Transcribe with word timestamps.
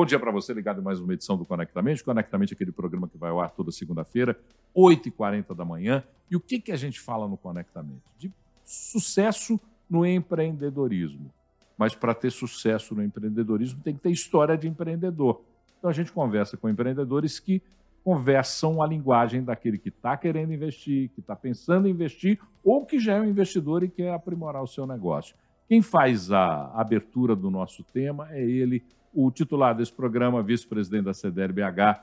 Bom 0.00 0.06
dia 0.06 0.18
para 0.18 0.32
você 0.32 0.54
ligado 0.54 0.80
em 0.80 0.82
mais 0.82 0.98
uma 0.98 1.12
edição 1.12 1.36
do 1.36 1.44
Conectamente. 1.44 2.02
Conectamente 2.02 2.52
é 2.52 2.54
aquele 2.54 2.72
programa 2.72 3.06
que 3.06 3.18
vai 3.18 3.28
ao 3.28 3.38
ar 3.38 3.50
toda 3.50 3.70
segunda-feira, 3.70 4.34
8h40 4.74 5.54
da 5.54 5.62
manhã. 5.62 6.02
E 6.30 6.34
o 6.34 6.40
que, 6.40 6.58
que 6.58 6.72
a 6.72 6.76
gente 6.76 6.98
fala 6.98 7.28
no 7.28 7.36
Conectamente? 7.36 8.00
De 8.16 8.32
sucesso 8.64 9.60
no 9.90 10.06
empreendedorismo. 10.06 11.30
Mas 11.76 11.94
para 11.94 12.14
ter 12.14 12.30
sucesso 12.30 12.94
no 12.94 13.04
empreendedorismo 13.04 13.82
tem 13.82 13.94
que 13.94 14.00
ter 14.00 14.10
história 14.10 14.56
de 14.56 14.66
empreendedor. 14.66 15.42
Então 15.78 15.90
a 15.90 15.92
gente 15.92 16.10
conversa 16.12 16.56
com 16.56 16.66
empreendedores 16.66 17.38
que 17.38 17.62
conversam 18.02 18.82
a 18.82 18.86
linguagem 18.86 19.44
daquele 19.44 19.76
que 19.76 19.90
está 19.90 20.16
querendo 20.16 20.54
investir, 20.54 21.10
que 21.10 21.20
está 21.20 21.36
pensando 21.36 21.86
em 21.86 21.90
investir 21.90 22.40
ou 22.64 22.86
que 22.86 22.98
já 22.98 23.16
é 23.16 23.20
um 23.20 23.26
investidor 23.26 23.84
e 23.84 23.90
quer 23.90 24.14
aprimorar 24.14 24.62
o 24.62 24.66
seu 24.66 24.86
negócio. 24.86 25.36
Quem 25.68 25.82
faz 25.82 26.32
a 26.32 26.72
abertura 26.74 27.36
do 27.36 27.50
nosso 27.50 27.84
tema 27.84 28.28
é 28.32 28.42
ele, 28.42 28.82
o 29.12 29.30
titular 29.30 29.74
desse 29.74 29.92
programa, 29.92 30.42
vice-presidente 30.42 31.04
da 31.04 31.14
CDL 31.14 31.52
BH, 31.52 32.00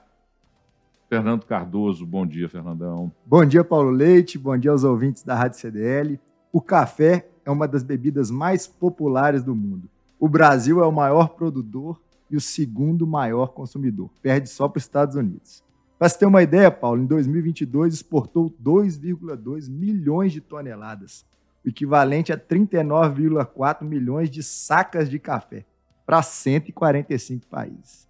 Fernando 1.10 1.46
Cardoso. 1.46 2.06
Bom 2.06 2.26
dia, 2.26 2.50
Fernandão. 2.50 3.12
Bom 3.26 3.46
dia, 3.46 3.64
Paulo 3.64 3.90
Leite. 3.90 4.38
Bom 4.38 4.58
dia 4.58 4.72
aos 4.72 4.84
ouvintes 4.84 5.24
da 5.24 5.36
Rádio 5.36 5.60
CDL. 5.60 6.20
O 6.52 6.62
café 6.62 7.30
é 7.46 7.52
uma 7.52 7.68
das 7.68 7.84
bebidas 7.84 8.30
mais 8.30 8.68
populares 8.68 9.44
do 9.44 9.56
mundo. 9.56 9.90
O 10.20 10.28
Brasil 10.28 10.84
é 10.84 10.86
o 10.86 10.92
maior 10.92 11.30
produtor 11.30 12.02
e 12.30 12.36
o 12.36 12.42
segundo 12.42 13.08
maior 13.08 13.48
consumidor. 13.54 14.10
Perde 14.22 14.50
só 14.50 14.68
para 14.68 14.80
os 14.80 14.84
Estados 14.84 15.16
Unidos. 15.16 15.64
Para 15.98 16.10
você 16.10 16.20
ter 16.20 16.26
uma 16.26 16.44
ideia, 16.44 16.70
Paulo, 16.70 17.02
em 17.02 17.06
2022 17.06 17.94
exportou 17.94 18.54
2,2 18.64 19.70
milhões 19.70 20.32
de 20.32 20.42
toneladas, 20.42 21.26
o 21.66 21.70
equivalente 21.70 22.32
a 22.32 22.38
39,4 22.38 23.84
milhões 23.84 24.30
de 24.30 24.44
sacas 24.44 25.10
de 25.10 25.18
café 25.18 25.66
para 26.08 26.24
145 26.24 27.46
países. 27.48 28.08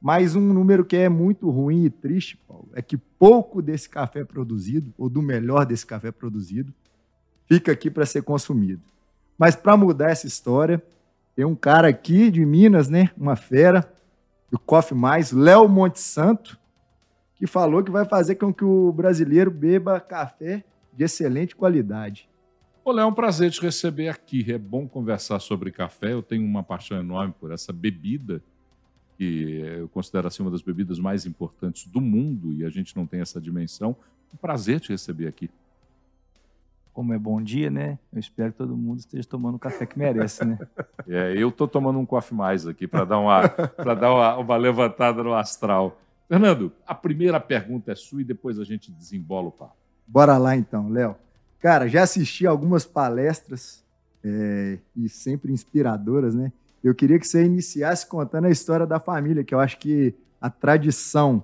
Mas 0.00 0.34
um 0.34 0.40
número 0.40 0.86
que 0.86 0.96
é 0.96 1.06
muito 1.06 1.50
ruim 1.50 1.84
e 1.84 1.90
triste, 1.90 2.38
Paulo, 2.48 2.70
é 2.72 2.80
que 2.80 2.96
pouco 2.96 3.60
desse 3.60 3.90
café 3.90 4.24
produzido, 4.24 4.92
ou 4.96 5.10
do 5.10 5.20
melhor 5.20 5.66
desse 5.66 5.84
café 5.84 6.10
produzido, 6.10 6.72
fica 7.46 7.70
aqui 7.70 7.90
para 7.90 8.06
ser 8.06 8.22
consumido. 8.22 8.80
Mas 9.36 9.54
para 9.54 9.76
mudar 9.76 10.10
essa 10.10 10.26
história, 10.26 10.82
tem 11.34 11.44
um 11.44 11.54
cara 11.54 11.88
aqui 11.88 12.30
de 12.30 12.44
Minas, 12.46 12.88
né, 12.88 13.10
uma 13.18 13.36
fera, 13.36 13.92
do 14.50 14.58
Coffee 14.58 14.96
Mais, 14.96 15.30
Léo 15.30 15.68
Monte 15.68 16.00
Santo, 16.00 16.58
que 17.34 17.46
falou 17.46 17.84
que 17.84 17.90
vai 17.90 18.06
fazer 18.06 18.36
com 18.36 18.54
que 18.54 18.64
o 18.64 18.90
brasileiro 18.92 19.50
beba 19.50 20.00
café 20.00 20.64
de 20.90 21.04
excelente 21.04 21.54
qualidade. 21.54 22.30
Olá, 22.86 23.02
é 23.02 23.04
um 23.04 23.12
prazer 23.12 23.50
te 23.50 23.60
receber 23.60 24.08
aqui. 24.08 24.46
É 24.48 24.56
bom 24.56 24.86
conversar 24.86 25.40
sobre 25.40 25.72
café. 25.72 26.12
Eu 26.12 26.22
tenho 26.22 26.44
uma 26.44 26.62
paixão 26.62 26.96
enorme 26.96 27.34
por 27.36 27.50
essa 27.50 27.72
bebida, 27.72 28.40
que 29.18 29.60
eu 29.76 29.88
considero 29.88 30.28
assim 30.28 30.40
uma 30.40 30.52
das 30.52 30.62
bebidas 30.62 31.00
mais 31.00 31.26
importantes 31.26 31.88
do 31.88 32.00
mundo 32.00 32.52
e 32.52 32.64
a 32.64 32.70
gente 32.70 32.96
não 32.96 33.04
tem 33.04 33.20
essa 33.20 33.40
dimensão. 33.40 33.96
Um 34.32 34.36
prazer 34.36 34.78
te 34.78 34.90
receber 34.90 35.26
aqui. 35.26 35.50
Como 36.92 37.12
é 37.12 37.18
bom 37.18 37.42
dia, 37.42 37.72
né? 37.72 37.98
Eu 38.12 38.20
espero 38.20 38.52
que 38.52 38.58
todo 38.58 38.76
mundo 38.76 39.00
esteja 39.00 39.26
tomando 39.28 39.56
o 39.56 39.58
café 39.58 39.84
que 39.84 39.98
merece, 39.98 40.44
né? 40.44 40.56
É, 41.08 41.34
eu 41.36 41.48
estou 41.48 41.66
tomando 41.66 41.98
um 41.98 42.06
coffee 42.06 42.38
mais 42.38 42.68
aqui 42.68 42.86
para 42.86 43.04
dar, 43.04 43.18
uma, 43.18 43.42
dar 43.94 44.14
uma, 44.14 44.36
uma 44.36 44.56
levantada 44.56 45.24
no 45.24 45.34
astral. 45.34 46.00
Fernando, 46.28 46.72
a 46.86 46.94
primeira 46.94 47.40
pergunta 47.40 47.90
é 47.90 47.96
sua 47.96 48.20
e 48.20 48.24
depois 48.24 48.60
a 48.60 48.64
gente 48.64 48.92
desembola 48.92 49.48
o 49.48 49.52
papo. 49.52 49.74
Bora 50.06 50.38
lá 50.38 50.56
então, 50.56 50.88
Léo. 50.88 51.16
Cara, 51.58 51.88
já 51.88 52.02
assisti 52.02 52.46
algumas 52.46 52.84
palestras 52.84 53.84
é, 54.22 54.78
e 54.94 55.08
sempre 55.08 55.52
inspiradoras, 55.52 56.34
né? 56.34 56.52
Eu 56.82 56.94
queria 56.94 57.18
que 57.18 57.26
você 57.26 57.44
iniciasse 57.44 58.06
contando 58.06 58.46
a 58.46 58.50
história 58.50 58.86
da 58.86 59.00
família, 59.00 59.42
que 59.42 59.54
eu 59.54 59.60
acho 59.60 59.78
que 59.78 60.14
a 60.40 60.50
tradição 60.50 61.42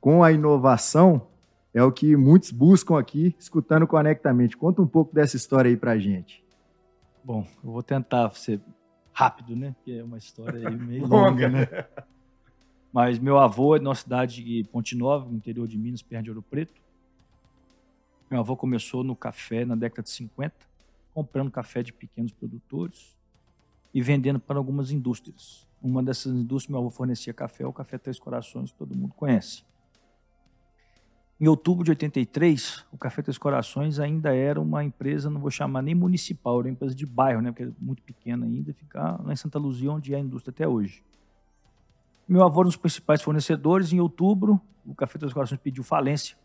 com 0.00 0.22
a 0.22 0.32
inovação 0.32 1.26
é 1.74 1.82
o 1.82 1.92
que 1.92 2.16
muitos 2.16 2.50
buscam 2.50 2.98
aqui, 2.98 3.34
escutando 3.38 3.86
conectamente. 3.86 4.56
Conta 4.56 4.80
um 4.80 4.86
pouco 4.86 5.14
dessa 5.14 5.36
história 5.36 5.68
aí 5.68 5.76
pra 5.76 5.98
gente. 5.98 6.42
Bom, 7.22 7.46
eu 7.62 7.72
vou 7.72 7.82
tentar 7.82 8.30
ser 8.30 8.60
rápido, 9.12 9.54
né? 9.54 9.74
Porque 9.76 9.92
é 9.92 10.02
uma 10.02 10.16
história 10.16 10.70
meio 10.70 11.04
longa, 11.06 11.48
né? 11.48 11.68
Mas 12.92 13.18
meu 13.18 13.38
avô 13.38 13.76
é 13.76 13.78
de 13.78 13.84
uma 13.84 13.94
cidade 13.94 14.42
de 14.42 14.64
Ponte 14.72 14.96
Nova, 14.96 15.28
no 15.28 15.36
interior 15.36 15.68
de 15.68 15.76
Minas, 15.76 16.00
perto 16.00 16.24
de 16.24 16.30
Ouro 16.30 16.42
Preto. 16.42 16.80
Meu 18.30 18.40
avô 18.40 18.56
começou 18.56 19.02
no 19.02 19.16
café 19.16 19.64
na 19.64 19.74
década 19.74 20.02
de 20.02 20.10
50, 20.10 20.54
comprando 21.14 21.50
café 21.50 21.82
de 21.82 21.92
pequenos 21.92 22.32
produtores 22.32 23.16
e 23.92 24.02
vendendo 24.02 24.38
para 24.38 24.58
algumas 24.58 24.90
indústrias. 24.90 25.66
Uma 25.82 26.02
dessas 26.02 26.32
indústrias, 26.32 26.70
meu 26.70 26.80
avô 26.80 26.90
fornecia 26.90 27.32
café, 27.32 27.66
o 27.66 27.72
Café 27.72 27.96
Três 27.96 28.18
Corações, 28.18 28.70
que 28.70 28.78
todo 28.78 28.94
mundo 28.94 29.14
conhece. 29.14 29.64
Em 31.40 31.46
outubro 31.46 31.84
de 31.84 31.92
83, 31.92 32.84
o 32.92 32.98
Café 32.98 33.22
Três 33.22 33.38
Corações 33.38 34.00
ainda 34.00 34.34
era 34.34 34.60
uma 34.60 34.82
empresa, 34.84 35.30
não 35.30 35.40
vou 35.40 35.50
chamar 35.50 35.82
nem 35.82 35.94
municipal, 35.94 36.58
era 36.58 36.68
uma 36.68 36.72
empresa 36.72 36.94
de 36.94 37.06
bairro, 37.06 37.40
né, 37.40 37.52
porque 37.52 37.62
é 37.62 37.70
muito 37.78 38.02
pequena 38.02 38.44
ainda, 38.44 38.74
ficar 38.74 39.24
lá 39.24 39.32
em 39.32 39.36
Santa 39.36 39.58
Luzia, 39.58 39.90
onde 39.90 40.12
é 40.12 40.16
a 40.16 40.20
indústria 40.20 40.50
até 40.50 40.66
hoje. 40.66 41.02
Meu 42.28 42.42
avô 42.44 42.60
era 42.60 42.66
um 42.66 42.70
dos 42.70 42.76
principais 42.76 43.22
fornecedores. 43.22 43.90
Em 43.92 44.00
outubro, 44.00 44.60
o 44.84 44.94
Café 44.94 45.18
dos 45.18 45.32
Corações 45.32 45.58
pediu 45.58 45.82
falência. 45.82 46.36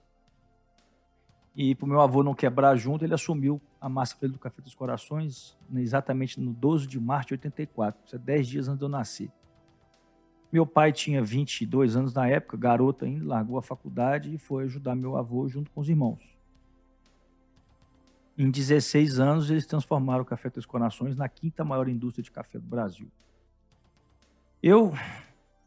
E 1.56 1.76
para 1.76 1.86
o 1.86 1.90
meu 1.90 2.02
avô 2.02 2.24
não 2.24 2.34
quebrar 2.34 2.76
junto, 2.76 3.06
ele 3.06 3.14
assumiu 3.14 3.62
a 3.80 3.88
massa 3.88 4.16
do 4.28 4.40
Café 4.40 4.62
dos 4.62 4.74
Corações 4.74 5.58
exatamente 5.76 6.40
no 6.40 6.52
12 6.52 6.88
de 6.88 7.00
março 7.00 7.28
de 7.28 7.34
84, 7.36 8.02
isso 8.06 8.16
é 8.16 8.20
10 8.20 8.48
dias 8.48 8.68
antes 8.68 8.80
de 8.80 8.86
eu 8.86 8.90
nascer. 8.90 9.32
Meu 10.52 10.66
pai 10.66 10.92
tinha 10.92 11.24
22 11.24 11.96
anos 11.96 12.14
na 12.14 12.28
época, 12.28 12.58
garoto 12.58 13.06
ainda, 13.06 13.26
largou 13.26 13.58
a 13.58 13.62
faculdade 13.62 14.34
e 14.34 14.38
foi 14.38 14.64
ajudar 14.66 14.96
meu 14.96 15.16
avô 15.16 15.48
junto 15.48 15.70
com 15.72 15.82
os 15.82 15.90
irmãos. 15.90 16.38
Em 18.38 18.50
16 18.50 19.20
anos, 19.20 19.52
eles 19.52 19.66
transformaram 19.66 20.24
o 20.24 20.26
Café 20.26 20.50
dos 20.50 20.66
Corações 20.66 21.16
na 21.16 21.30
quinta 21.30 21.64
maior 21.64 21.88
indústria 21.88 22.24
de 22.24 22.32
café 22.32 22.58
do 22.58 22.66
Brasil. 22.66 23.08
Eu 24.62 24.94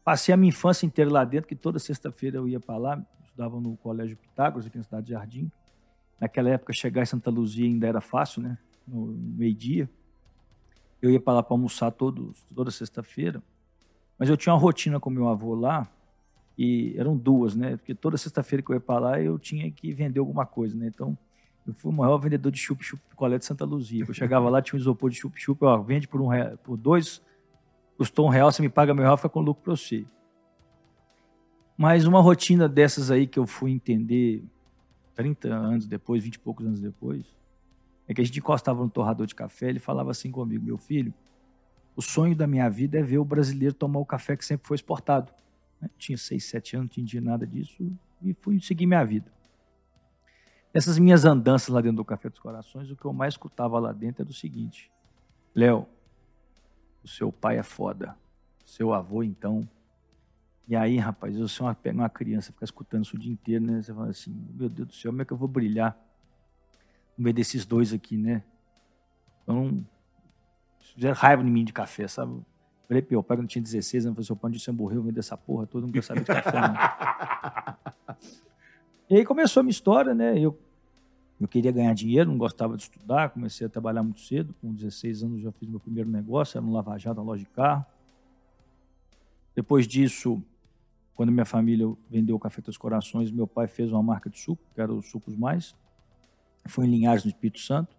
Passei 0.07 0.33
a 0.33 0.37
minha 0.37 0.47
infância 0.47 0.85
inteira 0.85 1.11
lá 1.11 1.25
dentro, 1.25 1.49
que 1.49 1.55
toda 1.55 1.79
sexta-feira 1.79 2.37
eu 2.37 2.47
ia 2.47 2.61
para 2.61 2.77
lá, 2.77 3.05
estudava 3.25 3.59
no 3.59 3.75
Colégio 3.75 4.15
Pitágoras, 4.15 4.65
aqui 4.65 4.77
na 4.77 4.83
cidade 4.85 5.07
de 5.07 5.11
Jardim. 5.11 5.51
Naquela 6.19 6.49
época, 6.49 6.73
chegar 6.73 7.03
em 7.03 7.05
Santa 7.05 7.29
Luzia 7.29 7.65
ainda 7.65 7.87
era 7.87 8.01
fácil, 8.01 8.41
né? 8.41 8.57
No 8.87 9.07
meio-dia. 9.07 9.89
Eu 11.01 11.11
ia 11.11 11.19
para 11.19 11.33
lá 11.33 11.43
para 11.43 11.53
almoçar 11.53 11.91
todo, 11.91 12.33
toda 12.55 12.71
sexta-feira. 12.71 13.41
Mas 14.17 14.29
eu 14.29 14.37
tinha 14.37 14.53
uma 14.53 14.59
rotina 14.59 14.99
com 14.99 15.09
meu 15.09 15.27
avô 15.27 15.53
lá, 15.53 15.87
e 16.57 16.95
eram 16.97 17.15
duas, 17.15 17.55
né? 17.55 17.77
Porque 17.77 17.93
toda 17.93 18.17
sexta-feira 18.17 18.63
que 18.63 18.71
eu 18.71 18.75
ia 18.75 18.79
para 18.79 18.99
lá, 18.99 19.21
eu 19.21 19.37
tinha 19.37 19.69
que 19.69 19.93
vender 19.93 20.19
alguma 20.19 20.45
coisa, 20.45 20.75
né? 20.75 20.87
Então, 20.87 21.15
eu 21.67 21.73
fui 21.73 21.91
o 21.91 21.93
maior 21.93 22.17
vendedor 22.17 22.51
de 22.51 22.57
chup-chup 22.57 22.99
colégio 23.15 23.39
de 23.39 23.45
Santa 23.45 23.63
Luzia. 23.63 24.03
Eu 24.07 24.13
chegava 24.13 24.49
lá, 24.49 24.59
tinha 24.63 24.75
um 24.77 24.81
isopor 24.81 25.11
de 25.11 25.17
chup-chup, 25.17 25.63
ó, 25.63 25.77
vende 25.77 26.07
por, 26.07 26.19
um 26.19 26.27
real, 26.27 26.57
por 26.57 26.75
dois, 26.75 27.21
custou 27.95 28.25
um 28.25 28.29
real, 28.29 28.51
você 28.51 28.61
me 28.61 28.69
paga 28.69 28.93
meu 28.93 29.03
real, 29.03 29.17
fica 29.17 29.29
com 29.29 29.39
lucro 29.39 29.63
para 29.63 29.75
você. 29.75 30.03
Mas 31.77 32.05
uma 32.05 32.21
rotina 32.21 32.67
dessas 32.67 33.11
aí 33.11 33.27
que 33.27 33.37
eu 33.37 33.45
fui 33.45 33.71
entender 33.71 34.43
30 35.17 35.49
anos 35.49 35.87
depois, 35.87 36.23
20 36.23 36.35
e 36.35 36.39
poucos 36.39 36.65
anos 36.65 36.79
depois, 36.79 37.25
é 38.07 38.13
que 38.13 38.21
a 38.21 38.23
gente 38.23 38.39
encostava 38.39 38.81
no 38.81 38.89
torrador 38.89 39.25
de 39.25 39.35
café, 39.35 39.67
ele 39.67 39.79
falava 39.79 40.11
assim 40.11 40.31
comigo, 40.31 40.63
meu 40.63 40.77
filho, 40.77 41.13
o 41.95 42.01
sonho 42.01 42.35
da 42.35 42.45
minha 42.45 42.69
vida 42.69 42.99
é 42.99 43.01
ver 43.01 43.17
o 43.17 43.25
brasileiro 43.25 43.73
tomar 43.73 43.99
o 43.99 44.05
café 44.05 44.37
que 44.37 44.45
sempre 44.45 44.67
foi 44.67 44.75
exportado. 44.75 45.33
Eu 45.81 45.89
tinha 45.97 46.17
6, 46.17 46.43
7 46.43 46.75
anos, 46.75 46.89
não 46.89 46.93
entendi 46.93 47.19
nada 47.19 47.45
disso 47.45 47.91
e 48.21 48.33
fui 48.35 48.61
seguir 48.61 48.85
minha 48.85 49.03
vida. 49.03 49.31
Essas 50.71 50.99
minhas 50.99 51.25
andanças 51.25 51.69
lá 51.69 51.81
dentro 51.81 51.97
do 51.97 52.05
Café 52.05 52.29
dos 52.29 52.39
Corações, 52.39 52.91
o 52.91 52.95
que 52.95 53.05
eu 53.05 53.11
mais 53.11 53.33
escutava 53.33 53.79
lá 53.79 53.91
dentro 53.91 54.21
era 54.21 54.29
o 54.29 54.33
seguinte: 54.33 54.91
Léo, 55.55 55.87
o 57.03 57.07
seu 57.07 57.31
pai 57.31 57.57
é 57.57 57.63
foda. 57.63 58.15
Seu 58.63 58.93
avô, 58.93 59.23
então. 59.23 59.67
E 60.67 60.75
aí, 60.75 60.97
rapaz, 60.97 61.37
você 61.37 61.63
pega 61.81 61.97
uma 61.97 62.09
criança, 62.09 62.51
fica 62.51 62.65
escutando 62.65 63.05
isso 63.05 63.15
o 63.15 63.19
dia 63.19 63.31
inteiro, 63.31 63.63
né? 63.63 63.81
Você 63.81 63.93
fala 63.93 64.09
assim, 64.09 64.35
meu 64.53 64.67
Deus 64.67 64.87
do 64.87 64.93
céu, 64.93 65.11
como 65.11 65.21
é 65.21 65.25
que 65.25 65.31
eu 65.31 65.37
vou 65.37 65.47
brilhar 65.47 65.97
no 67.17 67.23
meio 67.23 67.33
desses 67.33 67.65
dois 67.65 67.93
aqui, 67.93 68.17
né? 68.17 68.43
Então, 69.43 69.85
fizeram 70.79 71.15
raiva 71.15 71.41
em 71.41 71.49
mim 71.49 71.63
de 71.63 71.71
café, 71.71 72.07
sabe? 72.07 72.41
Falei, 72.87 73.05
o 73.11 73.23
pai 73.23 73.37
não 73.37 73.47
tinha 73.47 73.61
16 73.61 74.05
anos, 74.05 74.15
falou, 74.15 74.25
seu 74.25 74.35
pai 74.35 74.51
você 74.53 74.71
morreu, 74.71 75.01
vendo 75.03 75.17
essa 75.17 75.37
porra 75.37 75.65
toda, 75.65 75.85
não 75.85 75.93
quer 75.93 76.03
saber 76.03 76.21
de 76.21 76.27
café, 76.27 76.59
não. 76.59 78.17
e 79.09 79.15
aí 79.15 79.25
começou 79.25 79.61
a 79.61 79.63
minha 79.63 79.71
história, 79.71 80.13
né? 80.13 80.37
Eu 80.37 80.57
eu 81.39 81.47
queria 81.47 81.71
ganhar 81.71 81.93
dinheiro, 81.93 82.31
não 82.31 82.37
gostava 82.37 82.75
de 82.75 82.83
estudar, 82.83 83.29
comecei 83.29 83.67
a 83.67 83.69
trabalhar 83.69 84.01
muito 84.01 84.21
cedo. 84.21 84.55
Com 84.59 84.73
16 84.73 85.23
anos 85.23 85.41
já 85.41 85.51
fiz 85.51 85.69
meu 85.69 85.79
primeiro 85.79 86.09
negócio, 86.09 86.57
era 86.57 86.65
um 86.65 86.71
lava-jato, 86.71 87.21
uma 87.21 87.27
loja 87.27 87.43
de 87.43 87.49
carro. 87.49 87.85
Depois 89.55 89.87
disso, 89.87 90.41
quando 91.17 91.31
minha 91.31 91.45
família 91.45 91.91
vendeu 92.07 92.35
o 92.35 92.39
Café 92.39 92.61
dos 92.61 92.77
Corações, 92.77 93.31
meu 93.31 93.47
pai 93.47 93.67
fez 93.67 93.91
uma 93.91 94.03
marca 94.03 94.29
de 94.29 94.39
suco, 94.39 94.61
que 94.75 94.79
era 94.79 94.93
o 94.93 95.01
Sucos 95.01 95.35
Mais. 95.35 95.75
Foi 96.67 96.85
em 96.85 96.91
Linhares, 96.91 97.23
no 97.23 97.29
Espírito 97.31 97.59
Santo. 97.59 97.97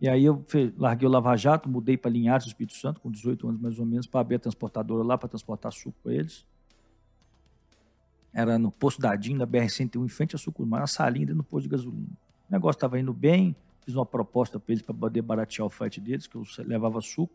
E 0.00 0.08
aí 0.08 0.24
eu 0.24 0.42
larguei 0.78 1.06
o 1.06 1.10
Lava 1.10 1.36
Jato, 1.36 1.68
mudei 1.68 1.98
para 1.98 2.10
Linhares, 2.10 2.46
Espírito 2.46 2.74
Santo, 2.74 3.02
com 3.02 3.10
18 3.10 3.46
anos 3.46 3.60
mais 3.60 3.78
ou 3.78 3.84
menos, 3.84 4.06
para 4.06 4.20
abrir 4.20 4.36
a 4.36 4.38
transportadora 4.38 5.04
lá, 5.04 5.18
para 5.18 5.28
transportar 5.28 5.70
suco 5.72 5.98
para 6.02 6.14
eles. 6.14 6.46
Era 8.32 8.58
no 8.58 8.70
posto 8.70 9.02
da 9.02 9.14
DIN, 9.14 9.34
na 9.34 9.46
BR-101, 9.46 10.02
em 10.02 10.08
frente 10.08 10.34
a 10.34 10.38
Sucumar, 10.38 10.80
na 10.80 10.86
salinha 10.86 11.26
dentro 11.26 11.42
do 11.42 11.44
posto 11.44 11.64
de 11.64 11.68
gasolina. 11.68 12.16
O 12.48 12.52
negócio 12.52 12.78
estava 12.78 12.98
indo 12.98 13.12
bem, 13.12 13.54
fiz 13.84 13.94
uma 13.94 14.06
proposta 14.06 14.58
para 14.58 14.72
eles 14.72 14.82
para 14.82 14.94
poder 14.94 15.20
baratear 15.20 15.66
o 15.66 15.70
frete 15.70 16.00
deles, 16.00 16.26
que 16.26 16.36
eu 16.36 16.44
levava 16.60 16.98
suco 17.02 17.34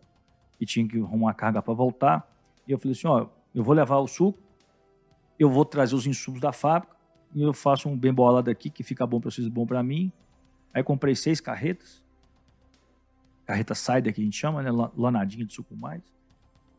e 0.60 0.66
tinha 0.66 0.88
que 0.88 0.98
arrumar 1.00 1.36
carga 1.36 1.62
para 1.62 1.74
voltar. 1.76 2.28
E 2.68 2.72
eu 2.72 2.80
falei 2.80 2.98
assim, 2.98 3.08
ó, 3.08 3.28
eu 3.54 3.64
vou 3.64 3.76
levar 3.76 3.98
o 3.98 4.08
suco, 4.08 4.40
eu 5.40 5.50
vou 5.50 5.66
trazer 5.66 5.96
os 5.96 6.06
insumos 6.06 6.40
da 6.40 6.52
fábrica 6.52 6.96
e 7.34 7.42
eu 7.42 7.54
faço 7.54 7.90
um 7.90 7.98
bem 7.98 8.14
bolado 8.14 8.50
aqui 8.50 8.70
que 8.70 8.84
fica 8.84 9.06
bom 9.06 9.20
para 9.20 9.32
vocês, 9.32 9.48
bom 9.48 9.66
para 9.66 9.82
mim. 9.82 10.12
Aí 10.74 10.84
comprei 10.84 11.16
seis 11.16 11.40
carretas, 11.40 12.04
carreta 13.46 13.76
Cider 13.76 14.14
que 14.14 14.22
a 14.22 14.24
gente 14.24 14.38
chama, 14.38 14.62
né, 14.62 14.70
lanadinha 14.96 15.46
de 15.46 15.54
suco 15.54 15.76
mais. 15.76 16.02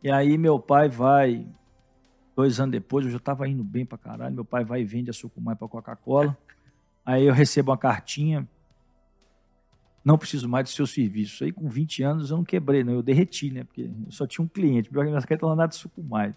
E 0.02 0.10
aí 0.10 0.36
meu 0.36 0.58
pai 0.58 0.88
vai, 0.88 1.46
dois 2.36 2.60
anos 2.60 2.72
depois, 2.72 3.04
eu 3.04 3.10
já 3.10 3.18
estava 3.18 3.48
indo 3.48 3.64
bem 3.64 3.84
para 3.84 3.98
caralho, 3.98 4.34
meu 4.34 4.44
pai 4.44 4.64
vai 4.64 4.82
e 4.82 4.84
vende 4.84 5.10
a 5.10 5.12
suco 5.12 5.40
mais 5.40 5.58
para 5.58 5.68
Coca-Cola. 5.68 6.36
Aí 7.04 7.26
eu 7.26 7.34
recebo 7.34 7.70
uma 7.70 7.78
cartinha, 7.78 8.48
não 10.04 10.18
preciso 10.18 10.48
mais 10.48 10.68
do 10.68 10.70
seu 10.70 10.86
serviço. 10.86 11.44
Aí 11.44 11.52
com 11.52 11.68
20 11.68 12.02
anos 12.02 12.30
eu 12.30 12.36
não 12.36 12.44
quebrei, 12.44 12.84
não, 12.84 12.94
eu 12.94 13.02
derreti, 13.02 13.50
né? 13.50 13.64
Porque 13.64 13.82
eu 13.82 14.12
só 14.12 14.26
tinha 14.26 14.44
um 14.44 14.48
cliente, 14.48 14.92
minha 14.92 15.20
carreta 15.22 15.46
lá 15.46 15.56
nada 15.56 15.70
de 15.70 15.76
suco 15.76 16.02
mais. 16.02 16.34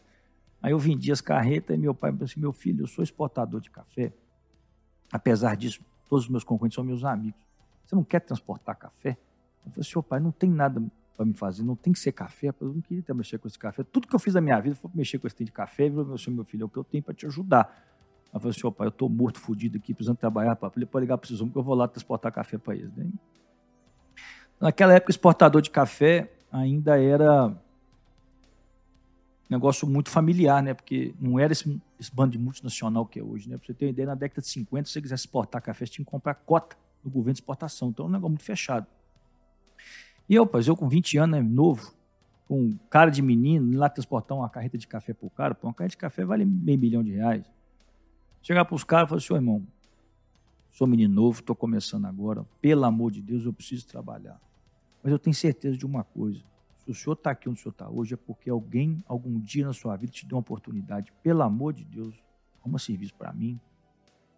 Aí 0.62 0.72
eu 0.72 0.80
vendi 0.80 1.12
as 1.12 1.22
carretas 1.22 1.76
e 1.76 1.80
meu 1.80 1.94
pai 1.94 2.12
me 2.12 2.18
disse 2.18 2.34
assim, 2.34 2.42
meu 2.42 2.52
filho, 2.52 2.84
eu 2.84 2.88
sou 2.88 3.04
exportador 3.04 3.62
de 3.62 3.70
café. 3.70 4.12
Apesar 5.12 5.56
disso, 5.56 5.82
todos 6.10 6.26
os 6.26 6.32
meus 6.32 6.44
concorrentes 6.44 6.76
são 6.76 6.84
meus 6.84 7.04
amigos. 7.04 7.40
Você 7.86 7.96
não 7.96 8.04
quer 8.04 8.20
transportar 8.20 8.76
café? 8.78 9.18
Eu 9.66 9.72
falei, 9.72 9.84
senhor 9.84 10.04
pai, 10.04 10.20
não 10.20 10.32
tem 10.32 10.50
nada 10.50 10.82
para 11.16 11.26
me 11.26 11.34
fazer, 11.34 11.64
não 11.64 11.76
tem 11.76 11.94
que 11.94 12.00
ser 12.00 12.12
café. 12.12 12.54
Eu 12.60 12.74
não 12.74 12.82
queria 12.82 13.04
mexer 13.14 13.38
com 13.38 13.48
esse 13.48 13.58
café. 13.58 13.84
Tudo 13.84 14.08
que 14.08 14.16
eu 14.16 14.20
fiz 14.20 14.34
na 14.34 14.42
minha 14.42 14.60
vida 14.60 14.76
foi 14.76 14.90
mexer 14.94 15.20
com 15.20 15.28
esse 15.28 15.44
de 15.44 15.52
café. 15.52 15.88
Eu 15.88 16.06
falei, 16.18 16.36
meu 16.36 16.44
filho, 16.44 16.64
é 16.64 16.66
o 16.66 16.70
que 16.70 16.78
eu 16.78 16.84
tenho 16.84 17.04
para 17.04 17.14
te 17.14 17.26
ajudar. 17.26 17.86
Eu 18.34 18.40
falei, 18.40 18.54
senhor 18.54 18.72
pai, 18.72 18.88
eu 18.88 18.90
estou 18.90 19.10
morto, 19.10 19.40
fodido 19.40 19.78
aqui, 19.78 19.94
precisando 19.94 20.18
trabalhar. 20.18 20.58
Eu 20.62 20.70
falei, 20.70 20.86
pode 20.86 21.04
ligar 21.04 21.18
para 21.18 21.34
o 21.34 21.50
que 21.50 21.58
eu 21.58 21.64
vou 21.64 21.76
lá 21.76 21.88
transportar 21.88 22.32
café 22.32 22.58
para 22.58 22.76
eles. 22.76 22.94
Né? 22.96 23.10
Naquela 24.60 24.94
época, 24.94 25.12
exportador 25.12 25.62
de 25.62 25.70
café 25.70 26.32
ainda 26.52 27.02
era 27.02 27.56
negócio 29.50 29.88
muito 29.88 30.10
familiar, 30.10 30.62
né? 30.62 30.74
Porque 30.74 31.14
não 31.20 31.40
era 31.40 31.54
esse, 31.54 31.82
esse 32.00 32.14
bando 32.14 32.32
de 32.32 32.38
multinacional 32.38 33.06
que 33.06 33.20
é 33.20 33.24
hoje, 33.24 33.50
né? 33.50 33.58
Pra 33.58 33.66
você 33.66 33.74
ter 33.74 33.86
uma 33.86 33.92
ideia, 33.92 34.08
na 34.08 34.16
década 34.16 34.42
de 34.42 34.48
50, 34.48 34.88
se 34.88 34.94
você 34.94 35.02
quisesse 35.02 35.22
exportar 35.22 35.62
café, 35.62 35.86
você 35.86 35.94
tinha 35.94 36.06
que 36.06 36.12
comprar 36.12 36.34
cota 36.34 36.78
do 37.04 37.10
governo 37.10 37.34
de 37.34 37.40
exportação. 37.40 37.90
Então, 37.90 38.06
é 38.06 38.10
um 38.10 38.12
negócio 38.12 38.30
muito 38.30 38.44
fechado. 38.44 38.86
E 40.30 40.36
eu, 40.36 40.44
rapaz, 40.44 40.68
eu 40.68 40.76
com 40.76 40.88
20 40.88 41.18
anos, 41.18 41.40
né, 41.40 41.42
novo, 41.42 41.94
com 42.48 42.78
cara 42.90 43.10
de 43.10 43.22
menino, 43.22 43.78
lá 43.78 43.90
transportar 43.90 44.38
uma 44.38 44.50
carreta 44.50 44.78
de 44.78 44.88
café 44.88 45.14
pro 45.14 45.30
cara, 45.30 45.56
pô, 45.56 45.68
uma 45.68 45.74
carreta 45.74 45.92
de 45.92 45.98
café 45.98 46.26
vale 46.26 46.46
meio 46.46 46.78
milhão 46.78 47.04
de 47.04 47.12
reais. 47.12 47.46
Chegar 48.42 48.66
pros 48.66 48.84
caras 48.84 49.08
e 49.08 49.10
falar, 49.10 49.22
senhor 49.22 49.38
irmão, 49.40 49.68
sou 50.72 50.88
menino 50.88 51.14
novo, 51.14 51.40
estou 51.40 51.56
começando 51.56 52.06
agora, 52.06 52.46
pelo 52.62 52.86
amor 52.86 53.12
de 53.12 53.22
Deus, 53.22 53.46
eu 53.46 53.54
preciso 53.54 53.88
trabalhar. 53.88 54.40
Mas 55.02 55.12
eu 55.12 55.20
tenho 55.20 55.34
certeza 55.34 55.78
de 55.78 55.86
uma 55.86 56.04
coisa: 56.04 56.42
se 56.94 57.02
o 57.02 57.04
senhor 57.04 57.14
está 57.14 57.32
aqui 57.32 57.50
onde 57.50 57.60
o 57.60 57.62
senhor 57.62 57.72
está 57.72 57.90
hoje, 57.90 58.14
é 58.14 58.18
porque 58.18 58.50
alguém, 58.50 59.04
algum 59.08 59.40
dia 59.40 59.66
na 59.66 59.74
sua 59.74 59.96
vida, 59.98 60.12
te 60.12 60.26
deu 60.26 60.38
uma 60.38 60.42
oportunidade. 60.42 61.12
Pelo 61.22 61.42
amor 61.42 61.74
de 61.74 61.84
Deus, 61.84 62.24
arruma 62.62 62.80
serviço 62.80 63.14
para 63.16 63.34
mim. 63.34 63.60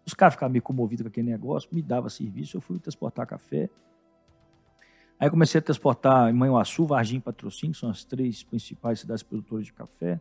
Os 0.04 0.14
caras 0.14 0.34
ficavam 0.34 0.52
meio 0.52 0.62
comovidos 0.62 1.02
com 1.02 1.08
aquele 1.08 1.30
negócio, 1.30 1.68
me 1.72 1.82
dava 1.82 2.10
serviço, 2.10 2.56
eu 2.56 2.60
fui 2.60 2.78
transportar 2.78 3.26
café. 3.26 3.70
Aí 5.18 5.30
comecei 5.30 5.58
a 5.58 5.62
transportar 5.62 6.30
em 6.30 6.32
Manhuaçu, 6.32 6.86
Varginha 6.86 7.18
e 7.18 7.22
Patrocínio, 7.22 7.74
que 7.74 7.80
são 7.80 7.90
as 7.90 8.04
três 8.04 8.42
principais 8.42 9.00
cidades 9.00 9.22
produtoras 9.22 9.66
de 9.66 9.72
café. 9.72 10.20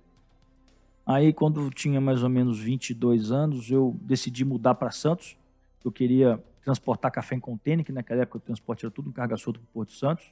Aí, 1.05 1.33
quando 1.33 1.69
tinha 1.71 1.99
mais 1.99 2.21
ou 2.21 2.29
menos 2.29 2.59
22 2.59 3.31
anos, 3.31 3.71
eu 3.71 3.97
decidi 4.01 4.45
mudar 4.45 4.75
para 4.75 4.91
Santos. 4.91 5.37
Eu 5.83 5.91
queria 5.91 6.43
transportar 6.63 7.11
café 7.11 7.35
em 7.35 7.39
contêiner, 7.39 7.83
que 7.83 7.91
naquela 7.91 8.21
época 8.21 8.37
o 8.37 8.41
transporte 8.41 8.85
era 8.85 8.91
tudo 8.91 9.09
em 9.09 9.11
carga 9.11 9.35
solta 9.37 9.59
para 9.59 9.69
Porto 9.73 9.93
Santos. 9.93 10.31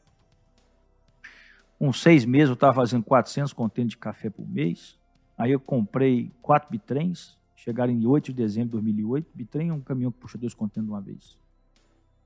Com 1.78 1.94
seis 1.94 2.26
meses 2.26 2.50
eu 2.50 2.54
estava 2.56 2.74
fazendo 2.74 3.04
400 3.04 3.54
contêineres 3.54 3.92
de 3.92 3.98
café 3.98 4.30
por 4.30 4.48
mês. 4.48 4.98
Aí 5.38 5.52
eu 5.52 5.60
comprei 5.60 6.32
quatro 6.42 6.70
bitrens, 6.72 7.38
chegaram 7.56 7.94
em 7.94 8.06
8 8.06 8.26
de 8.26 8.34
dezembro 8.34 8.70
de 8.70 8.72
2008. 8.74 9.28
Bitrem 9.34 9.70
é 9.70 9.74
um 9.74 9.82
caminhão 9.82 10.12
que 10.12 10.20
puxa 10.20 10.38
dois 10.38 10.54
contêineres 10.54 10.88
de 10.88 10.94
uma 10.94 11.02
vez. 11.02 11.38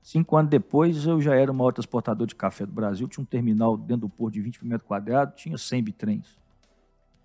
Cinco 0.02 0.36
anos 0.36 0.50
depois, 0.50 1.06
eu 1.06 1.20
já 1.20 1.36
era 1.36 1.52
o 1.52 1.54
maior 1.54 1.72
transportador 1.72 2.26
de 2.26 2.34
café 2.34 2.64
do 2.64 2.72
Brasil. 2.72 3.06
Tinha 3.06 3.22
um 3.22 3.26
terminal 3.26 3.76
dentro 3.76 4.02
do 4.02 4.08
porto 4.08 4.34
de 4.34 4.40
20 4.40 4.64
metros 4.66 4.88
quadrados, 4.88 5.40
tinha 5.40 5.56
100 5.56 5.82
bitrens. 5.84 6.38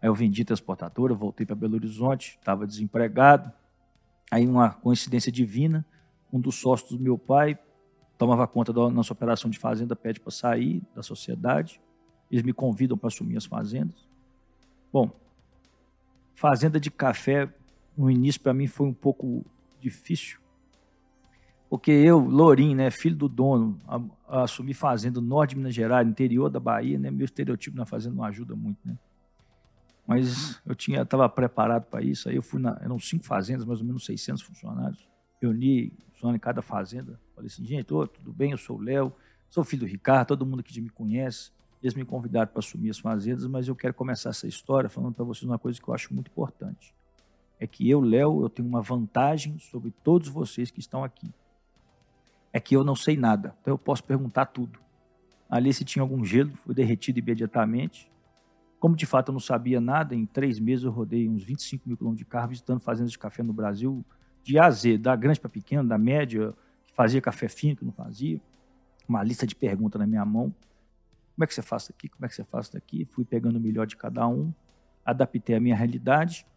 Aí 0.01 0.09
eu 0.09 0.13
vendi 0.13 0.43
transportadora, 0.45 1.13
voltei 1.13 1.45
para 1.45 1.55
Belo 1.55 1.75
Horizonte, 1.75 2.37
estava 2.39 2.67
desempregado. 2.67 3.51
Aí 4.29 4.45
uma 4.45 4.71
coincidência 4.71 5.31
divina, 5.31 5.85
um 6.31 6.39
dos 6.39 6.55
sócios 6.55 6.91
do 6.91 6.99
meu 6.99 7.17
pai 7.17 7.57
tomava 8.17 8.47
conta 8.47 8.73
da 8.73 8.89
nossa 8.89 9.13
operação 9.13 9.49
de 9.49 9.57
fazenda, 9.57 9.95
pede 9.95 10.19
para 10.19 10.31
sair 10.31 10.81
da 10.93 11.01
sociedade. 11.01 11.79
Eles 12.31 12.43
me 12.43 12.53
convidam 12.53 12.97
para 12.97 13.07
assumir 13.07 13.37
as 13.37 13.45
fazendas. 13.45 14.07
Bom, 14.91 15.11
fazenda 16.35 16.79
de 16.79 16.91
café 16.91 17.51
no 17.97 18.09
início 18.09 18.41
para 18.41 18.53
mim 18.53 18.67
foi 18.67 18.87
um 18.87 18.93
pouco 18.93 19.45
difícil, 19.79 20.39
porque 21.69 21.91
eu, 21.91 22.19
Lourim, 22.19 22.73
né, 22.75 22.89
filho 22.89 23.15
do 23.15 23.27
dono, 23.27 23.77
a, 23.87 24.01
a 24.39 24.43
assumir 24.43 24.73
fazenda 24.73 25.19
no 25.19 25.27
norte 25.27 25.51
de 25.51 25.57
Minas 25.57 25.75
Gerais, 25.75 26.07
interior 26.07 26.49
da 26.49 26.59
Bahia, 26.59 26.97
né, 26.97 27.11
meu 27.11 27.25
estereotipo 27.25 27.75
na 27.75 27.85
fazenda 27.85 28.15
não 28.15 28.23
ajuda 28.23 28.55
muito, 28.55 28.79
né? 28.85 28.97
Mas 30.05 30.61
eu 30.65 30.73
tinha, 30.73 31.01
estava 31.01 31.27
preparado 31.27 31.83
para 31.83 32.01
isso. 32.01 32.29
Aí 32.29 32.37
eu 32.37 32.41
fui 32.41 32.61
na, 32.61 32.79
eram 32.81 32.97
cinco 32.97 33.25
fazendas, 33.25 33.65
mais 33.65 33.81
ou 33.81 33.85
menos 33.85 34.05
600 34.05 34.41
funcionários 34.41 35.05
reuni 35.41 35.93
só 36.15 36.33
em 36.33 36.39
cada 36.39 36.61
fazenda. 36.61 37.19
Falei 37.35 37.47
assim, 37.47 37.65
gente, 37.65 37.85
tudo 37.85 38.33
bem, 38.33 38.51
eu 38.51 38.57
sou 38.57 38.77
o 38.77 38.81
Léo, 38.81 39.13
sou 39.49 39.63
filho 39.63 39.81
do 39.81 39.85
Ricardo, 39.85 40.27
todo 40.27 40.45
mundo 40.45 40.61
aqui 40.61 40.73
já 40.73 40.81
me 40.81 40.89
conhece. 40.89 41.51
Eles 41.87 41.95
me 41.95 42.03
convidaram 42.03 42.51
para 42.51 42.59
assumir 42.59 42.89
as 42.89 42.99
fazendas, 42.99 43.47
mas 43.47 43.69
eu 43.69 43.75
quero 43.75 43.93
começar 43.93 44.31
essa 44.31 44.45
história 44.45 44.89
falando 44.89 45.13
para 45.13 45.23
vocês 45.23 45.45
uma 45.45 45.57
coisa 45.57 45.81
que 45.81 45.87
eu 45.87 45.93
acho 45.93 46.13
muito 46.13 46.29
importante. 46.29 46.93
É 47.57 47.65
que 47.65 47.89
eu, 47.89 48.01
Léo, 48.01 48.41
eu 48.41 48.49
tenho 48.49 48.67
uma 48.67 48.81
vantagem 48.81 49.57
sobre 49.57 49.91
todos 50.03 50.27
vocês 50.27 50.69
que 50.69 50.81
estão 50.81 51.01
aqui. 51.01 51.33
É 52.51 52.59
que 52.59 52.75
eu 52.75 52.83
não 52.83 52.93
sei 52.93 53.15
nada, 53.15 53.55
então 53.61 53.73
eu 53.73 53.77
posso 53.77 54.03
perguntar 54.03 54.47
tudo. 54.47 54.77
Ali, 55.49 55.73
se 55.73 55.85
tinha 55.85 56.03
algum 56.03 56.25
gelo, 56.25 56.51
foi 56.57 56.75
derretido 56.75 57.19
imediatamente. 57.19 58.11
Como 58.81 58.93
de 58.93 59.05
fato 59.05 59.29
eu 59.29 59.33
não 59.33 59.39
sabia 59.39 59.79
nada, 59.79 60.13
em 60.13 60.25
três 60.25 60.59
meses 60.59 60.83
eu 60.83 60.91
rodei 60.91 61.29
uns 61.29 61.41
25 61.41 61.87
mil 61.87 61.95
quilômetros 61.95 62.19
de 62.19 62.29
carro 62.29 62.49
visitando 62.49 62.81
fazendas 62.81 63.13
de 63.13 63.17
café 63.17 63.43
no 63.43 63.53
Brasil, 63.53 64.03
de 64.43 64.59
A 64.59 64.65
a 64.65 64.71
Z, 64.71 64.97
da 64.97 65.15
grande 65.15 65.39
para 65.39 65.49
pequena, 65.49 65.85
da 65.85 65.97
média, 65.97 66.53
que 66.85 66.93
fazia 66.93 67.21
café 67.21 67.47
fino, 67.47 67.77
que 67.77 67.85
não 67.85 67.93
fazia. 67.93 68.41
Uma 69.07 69.23
lista 69.23 69.47
de 69.47 69.55
perguntas 69.55 69.97
na 70.01 70.05
minha 70.05 70.25
mão. 70.25 70.53
Como 71.37 71.43
é 71.43 71.47
que 71.47 71.53
você 71.53 71.61
faz 71.61 71.83
isso 71.83 71.91
aqui? 71.95 72.09
Como 72.09 72.25
é 72.25 72.27
que 72.27 72.33
você 72.33 72.43
faz 72.43 72.65
isso 72.65 72.75
aqui? 72.75 73.05
Fui 73.05 73.23
pegando 73.23 73.57
o 73.57 73.61
melhor 73.61 73.85
de 73.85 73.95
cada 73.95 74.27
um, 74.27 74.51
adaptei 75.05 75.55
a 75.55 75.59
minha 75.59 75.75
realidade. 75.75 76.47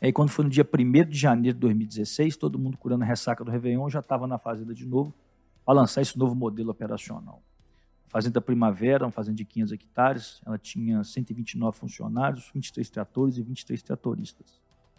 E 0.00 0.06
aí, 0.06 0.12
quando 0.14 0.30
foi 0.30 0.46
no 0.46 0.50
dia 0.50 0.66
1 0.66 1.10
de 1.10 1.18
janeiro 1.18 1.56
de 1.56 1.60
2016, 1.60 2.38
todo 2.38 2.58
mundo 2.58 2.78
curando 2.78 3.04
a 3.04 3.06
ressaca 3.06 3.44
do 3.44 3.50
Réveillon, 3.50 3.90
já 3.90 4.00
estava 4.00 4.26
na 4.26 4.38
fazenda 4.38 4.74
de 4.74 4.86
novo 4.86 5.12
para 5.62 5.74
lançar 5.74 6.00
esse 6.00 6.18
novo 6.18 6.34
modelo 6.34 6.70
operacional. 6.70 7.42
Fazenda 8.08 8.40
Primavera, 8.40 9.04
uma 9.04 9.12
fazenda 9.12 9.36
de 9.36 9.44
500 9.44 9.72
hectares, 9.74 10.40
ela 10.46 10.56
tinha 10.56 11.04
129 11.04 11.76
funcionários, 11.76 12.50
23 12.54 12.88
tratores 12.88 13.36
e 13.36 13.42
23 13.42 13.82
tratoristas. 13.82 14.58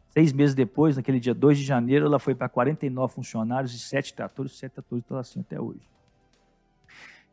Seis 0.10 0.32
meses 0.32 0.54
depois, 0.54 0.98
naquele 0.98 1.20
dia 1.20 1.34
2 1.34 1.58
de 1.58 1.64
janeiro, 1.64 2.06
ela 2.06 2.20
foi 2.20 2.36
para 2.36 2.48
49 2.48 3.12
funcionários 3.12 3.74
e 3.74 3.80
7 3.80 4.14
tratores, 4.14 4.56
7 4.56 4.74
tratores 4.74 5.04
estão 5.04 5.18
assim 5.18 5.40
até 5.40 5.60
hoje. 5.60 5.90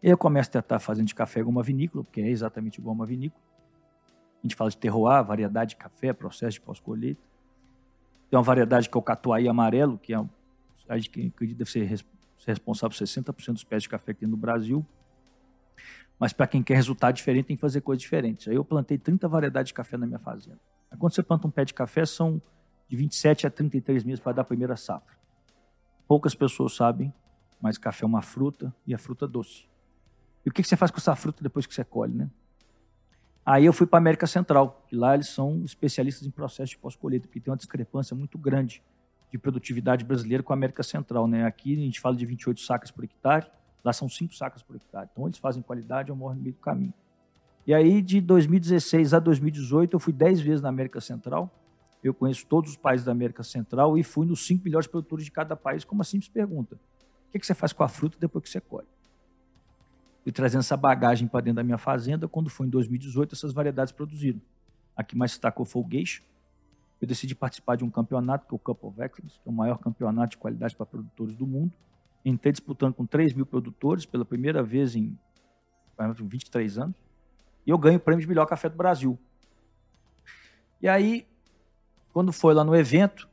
Eu 0.02 0.16
começo 0.16 0.48
a 0.50 0.52
tratar 0.52 0.78
fazendo 0.78 1.06
de 1.06 1.14
café 1.14 1.40
igual 1.40 1.50
uma 1.50 1.62
vinícola, 1.62 2.04
porque 2.04 2.20
é 2.20 2.28
exatamente 2.28 2.78
igual 2.78 2.94
uma 2.94 3.04
vinícola. 3.04 3.42
A 4.38 4.46
gente 4.46 4.54
fala 4.54 4.70
de 4.70 4.76
terroir, 4.76 5.24
variedade 5.24 5.70
de 5.70 5.76
café, 5.76 6.12
processo 6.12 6.54
de 6.54 6.60
pós-colheita. 6.60 7.20
Tem 8.30 8.38
uma 8.38 8.42
variedade 8.42 8.88
que 8.88 8.96
é 8.96 8.98
o 8.98 9.02
catuai 9.02 9.48
amarelo, 9.48 9.98
que 9.98 10.14
é 10.14 10.24
a 10.88 10.96
gente 10.96 11.10
que 11.10 11.54
deve 11.54 11.68
ser 11.68 11.84
responsável 12.46 12.96
por 12.96 13.04
60% 13.04 13.52
dos 13.54 13.64
pés 13.64 13.82
de 13.82 13.88
café 13.88 14.14
que 14.14 14.20
tem 14.20 14.28
no 14.28 14.36
Brasil. 14.36 14.86
Mas 16.18 16.32
para 16.32 16.46
quem 16.46 16.62
quer 16.62 16.74
resultado 16.74 17.14
diferente, 17.14 17.46
tem 17.46 17.56
que 17.56 17.60
fazer 17.60 17.80
coisas 17.80 18.00
diferentes. 18.00 18.46
Aí 18.46 18.54
eu 18.54 18.64
plantei 18.64 18.98
30 18.98 19.28
variedades 19.28 19.68
de 19.68 19.74
café 19.74 19.96
na 19.96 20.06
minha 20.06 20.18
fazenda. 20.18 20.60
Aí 20.90 20.96
quando 20.96 21.12
você 21.12 21.22
planta 21.22 21.46
um 21.46 21.50
pé 21.50 21.64
de 21.64 21.74
café, 21.74 22.06
são 22.06 22.40
de 22.88 22.96
27 22.96 23.46
a 23.46 23.50
33 23.50 24.04
meses 24.04 24.20
para 24.20 24.32
dar 24.32 24.42
a 24.42 24.44
primeira 24.44 24.76
safra. 24.76 25.16
Poucas 26.06 26.34
pessoas 26.34 26.74
sabem, 26.74 27.12
mas 27.60 27.76
café 27.76 28.04
é 28.04 28.06
uma 28.06 28.22
fruta 28.22 28.74
e 28.86 28.94
a 28.94 28.98
fruta 28.98 29.26
doce. 29.26 29.67
E 30.48 30.50
o 30.50 30.52
que 30.52 30.62
você 30.62 30.76
faz 30.76 30.90
com 30.90 30.96
essa 30.96 31.14
fruta 31.14 31.42
depois 31.42 31.66
que 31.66 31.74
você 31.74 31.84
colhe, 31.84 32.14
né? 32.14 32.30
Aí 33.44 33.64
eu 33.64 33.72
fui 33.72 33.86
para 33.86 33.98
a 33.98 34.00
América 34.00 34.26
Central, 34.26 34.86
e 34.90 34.96
lá 34.96 35.14
eles 35.14 35.28
são 35.28 35.62
especialistas 35.62 36.26
em 36.26 36.30
processo 36.30 36.70
de 36.70 36.78
pós-colheita, 36.78 37.28
porque 37.28 37.40
tem 37.40 37.50
uma 37.50 37.56
discrepância 37.56 38.16
muito 38.16 38.38
grande 38.38 38.82
de 39.30 39.38
produtividade 39.38 40.04
brasileira 40.04 40.42
com 40.42 40.52
a 40.52 40.56
América 40.56 40.82
Central, 40.82 41.28
né? 41.28 41.44
Aqui 41.44 41.74
a 41.74 41.76
gente 41.76 42.00
fala 42.00 42.16
de 42.16 42.24
28 42.24 42.60
sacas 42.60 42.90
por 42.90 43.04
hectare, 43.04 43.46
Lá 43.84 43.92
são 43.92 44.08
cinco 44.08 44.34
sacas 44.34 44.62
por 44.62 44.76
hectare. 44.76 45.08
Então, 45.12 45.26
eles 45.26 45.38
fazem 45.38 45.62
qualidade, 45.62 46.10
eu 46.10 46.16
morro 46.16 46.34
no 46.34 46.40
meio 46.40 46.54
do 46.54 46.60
caminho. 46.60 46.92
E 47.66 47.74
aí, 47.74 48.02
de 48.02 48.20
2016 48.20 49.14
a 49.14 49.18
2018, 49.18 49.94
eu 49.94 50.00
fui 50.00 50.12
dez 50.12 50.40
vezes 50.40 50.62
na 50.62 50.68
América 50.68 51.00
Central. 51.00 51.50
Eu 52.02 52.14
conheço 52.14 52.46
todos 52.46 52.70
os 52.70 52.76
países 52.76 53.04
da 53.04 53.12
América 53.12 53.42
Central 53.42 53.98
e 53.98 54.02
fui 54.02 54.26
nos 54.26 54.46
cinco 54.46 54.64
melhores 54.64 54.86
produtores 54.86 55.24
de 55.24 55.30
cada 55.30 55.54
país 55.54 55.84
com 55.84 55.94
uma 55.94 56.04
simples 56.04 56.28
pergunta. 56.28 56.76
O 57.28 57.38
que 57.38 57.46
você 57.46 57.54
faz 57.54 57.72
com 57.72 57.84
a 57.84 57.88
fruta 57.88 58.16
depois 58.18 58.42
que 58.42 58.50
você 58.50 58.60
colhe? 58.60 58.86
Fui 60.28 60.32
trazendo 60.34 60.60
essa 60.60 60.76
bagagem 60.76 61.26
para 61.26 61.40
dentro 61.40 61.56
da 61.56 61.64
minha 61.64 61.78
fazenda. 61.78 62.28
Quando 62.28 62.50
foi 62.50 62.66
em 62.66 62.68
2018, 62.68 63.34
essas 63.34 63.50
variedades 63.50 63.90
produziram. 63.90 64.38
A 64.94 65.02
que 65.02 65.16
mais 65.16 65.30
destacou 65.30 65.64
foi 65.64 65.80
o 65.80 65.88
Geisha. 65.90 66.22
Eu 67.00 67.08
decidi 67.08 67.34
participar 67.34 67.76
de 67.76 67.84
um 67.84 67.88
campeonato, 67.88 68.46
que 68.46 68.54
é 68.54 68.56
o 68.56 68.58
Cup 68.58 68.84
of 68.84 69.00
Excellence, 69.00 69.40
que 69.40 69.48
é 69.48 69.50
o 69.50 69.54
maior 69.54 69.78
campeonato 69.78 70.32
de 70.32 70.36
qualidade 70.36 70.76
para 70.76 70.84
produtores 70.84 71.34
do 71.34 71.46
mundo. 71.46 71.72
Entrei 72.22 72.52
disputando 72.52 72.92
com 72.92 73.06
3 73.06 73.32
mil 73.32 73.46
produtores 73.46 74.04
pela 74.04 74.22
primeira 74.22 74.62
vez 74.62 74.94
em 74.94 75.18
23 75.98 76.76
anos. 76.76 76.96
E 77.66 77.70
eu 77.70 77.78
ganho 77.78 77.96
o 77.96 78.00
prêmio 78.00 78.20
de 78.20 78.28
melhor 78.28 78.44
café 78.44 78.68
do 78.68 78.76
Brasil. 78.76 79.18
E 80.82 80.86
aí, 80.86 81.26
quando 82.12 82.34
foi 82.34 82.52
lá 82.52 82.62
no 82.62 82.76
evento, 82.76 83.26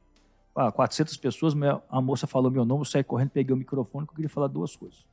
400 0.53 1.17
pessoas, 1.17 1.53
a 1.89 1.99
moça 1.99 2.25
falou 2.25 2.49
meu 2.49 2.63
nome, 2.63 2.79
eu 2.79 2.85
saí 2.85 3.03
correndo, 3.03 3.31
peguei 3.31 3.53
o 3.53 3.57
microfone, 3.57 4.07
que 4.07 4.13
eu 4.13 4.15
queria 4.15 4.29
falar 4.29 4.47
duas 4.47 4.77
coisas. 4.77 5.05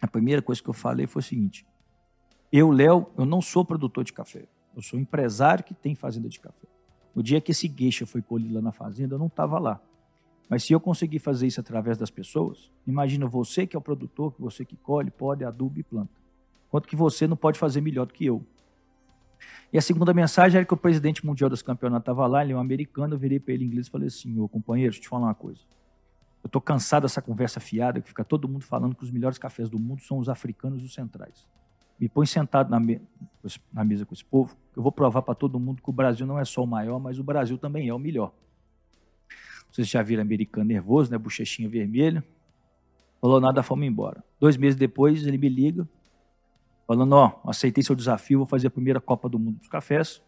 A 0.00 0.06
primeira 0.06 0.42
coisa 0.42 0.62
que 0.62 0.68
eu 0.68 0.74
falei 0.74 1.06
foi 1.06 1.20
o 1.20 1.22
seguinte: 1.22 1.66
eu, 2.52 2.70
Léo, 2.70 3.06
eu 3.16 3.24
não 3.24 3.40
sou 3.40 3.64
produtor 3.64 4.04
de 4.04 4.12
café. 4.12 4.46
Eu 4.74 4.82
sou 4.82 4.98
empresário 4.98 5.64
que 5.64 5.74
tem 5.74 5.94
fazenda 5.94 6.28
de 6.28 6.38
café. 6.38 6.66
No 7.14 7.22
dia 7.22 7.40
que 7.40 7.50
esse 7.50 7.66
gueixa 7.66 8.04
foi 8.04 8.20
colhido 8.20 8.54
lá 8.54 8.60
na 8.60 8.72
fazenda, 8.72 9.14
eu 9.14 9.18
não 9.18 9.26
estava 9.26 9.58
lá. 9.58 9.80
Mas 10.48 10.64
se 10.64 10.72
eu 10.72 10.78
conseguir 10.78 11.18
fazer 11.18 11.46
isso 11.46 11.60
através 11.60 11.96
das 11.98 12.10
pessoas, 12.10 12.70
imagina 12.86 13.26
você 13.26 13.66
que 13.66 13.74
é 13.74 13.78
o 13.78 13.82
produtor, 13.82 14.32
que 14.32 14.40
você 14.40 14.64
que 14.64 14.76
colhe, 14.76 15.10
pode, 15.10 15.44
aduba 15.44 15.80
e 15.80 15.82
planta. 15.82 16.12
Quanto 16.70 16.86
que 16.86 16.94
você 16.94 17.26
não 17.26 17.36
pode 17.36 17.58
fazer 17.58 17.80
melhor 17.80 18.06
do 18.06 18.12
que 18.12 18.26
eu. 18.26 18.44
E 19.72 19.78
a 19.78 19.82
segunda 19.82 20.14
mensagem 20.14 20.58
era 20.58 20.66
que 20.66 20.74
o 20.74 20.76
presidente 20.76 21.24
mundial 21.24 21.50
dos 21.50 21.62
campeonatos 21.62 22.02
estava 22.02 22.26
lá, 22.26 22.44
ele 22.44 22.52
é 22.52 22.56
um 22.56 22.60
americano, 22.60 23.14
eu 23.14 23.18
virei 23.18 23.40
para 23.40 23.54
ele 23.54 23.64
em 23.64 23.66
inglês 23.66 23.86
e 23.86 23.90
falei 23.90 24.08
assim, 24.08 24.38
ô 24.38 24.48
companheiro, 24.48 24.90
deixa 24.90 25.00
eu 25.00 25.02
te 25.02 25.08
falar 25.08 25.26
uma 25.26 25.34
coisa. 25.34 25.60
Eu 26.46 26.48
estou 26.48 26.62
cansado 26.62 27.02
dessa 27.02 27.20
conversa 27.20 27.58
fiada, 27.58 28.00
que 28.00 28.06
fica 28.06 28.24
todo 28.24 28.48
mundo 28.48 28.62
falando 28.62 28.94
que 28.94 29.02
os 29.02 29.10
melhores 29.10 29.36
cafés 29.36 29.68
do 29.68 29.80
mundo 29.80 30.00
são 30.02 30.16
os 30.16 30.28
africanos 30.28 30.80
e 30.80 30.84
os 30.84 30.94
centrais. 30.94 31.44
Me 31.98 32.08
põe 32.08 32.24
sentado 32.24 32.70
na, 32.70 32.78
me 32.78 33.02
na 33.72 33.82
mesa 33.82 34.06
com 34.06 34.14
esse 34.14 34.24
povo, 34.24 34.56
eu 34.76 34.80
vou 34.80 34.92
provar 34.92 35.22
para 35.22 35.34
todo 35.34 35.58
mundo 35.58 35.82
que 35.82 35.90
o 35.90 35.92
Brasil 35.92 36.24
não 36.24 36.38
é 36.38 36.44
só 36.44 36.62
o 36.62 36.66
maior, 36.66 37.00
mas 37.00 37.18
o 37.18 37.24
Brasil 37.24 37.58
também 37.58 37.88
é 37.88 37.92
o 37.92 37.98
melhor. 37.98 38.32
Vocês 39.72 39.88
já 39.88 40.00
viram 40.04 40.22
americano 40.22 40.66
nervoso, 40.66 41.10
né? 41.10 41.18
Bochechinha 41.18 41.68
vermelha. 41.68 42.24
Falou 43.20 43.40
nada, 43.40 43.60
fomos 43.64 43.84
embora. 43.84 44.22
Dois 44.38 44.56
meses 44.56 44.78
depois, 44.78 45.26
ele 45.26 45.38
me 45.38 45.48
liga, 45.48 45.88
falando: 46.86 47.12
Ó, 47.12 47.40
aceitei 47.44 47.82
seu 47.82 47.96
desafio, 47.96 48.38
vou 48.38 48.46
fazer 48.46 48.68
a 48.68 48.70
primeira 48.70 49.00
Copa 49.00 49.28
do 49.28 49.36
Mundo 49.36 49.58
dos 49.58 49.68
Cafés. 49.68 50.22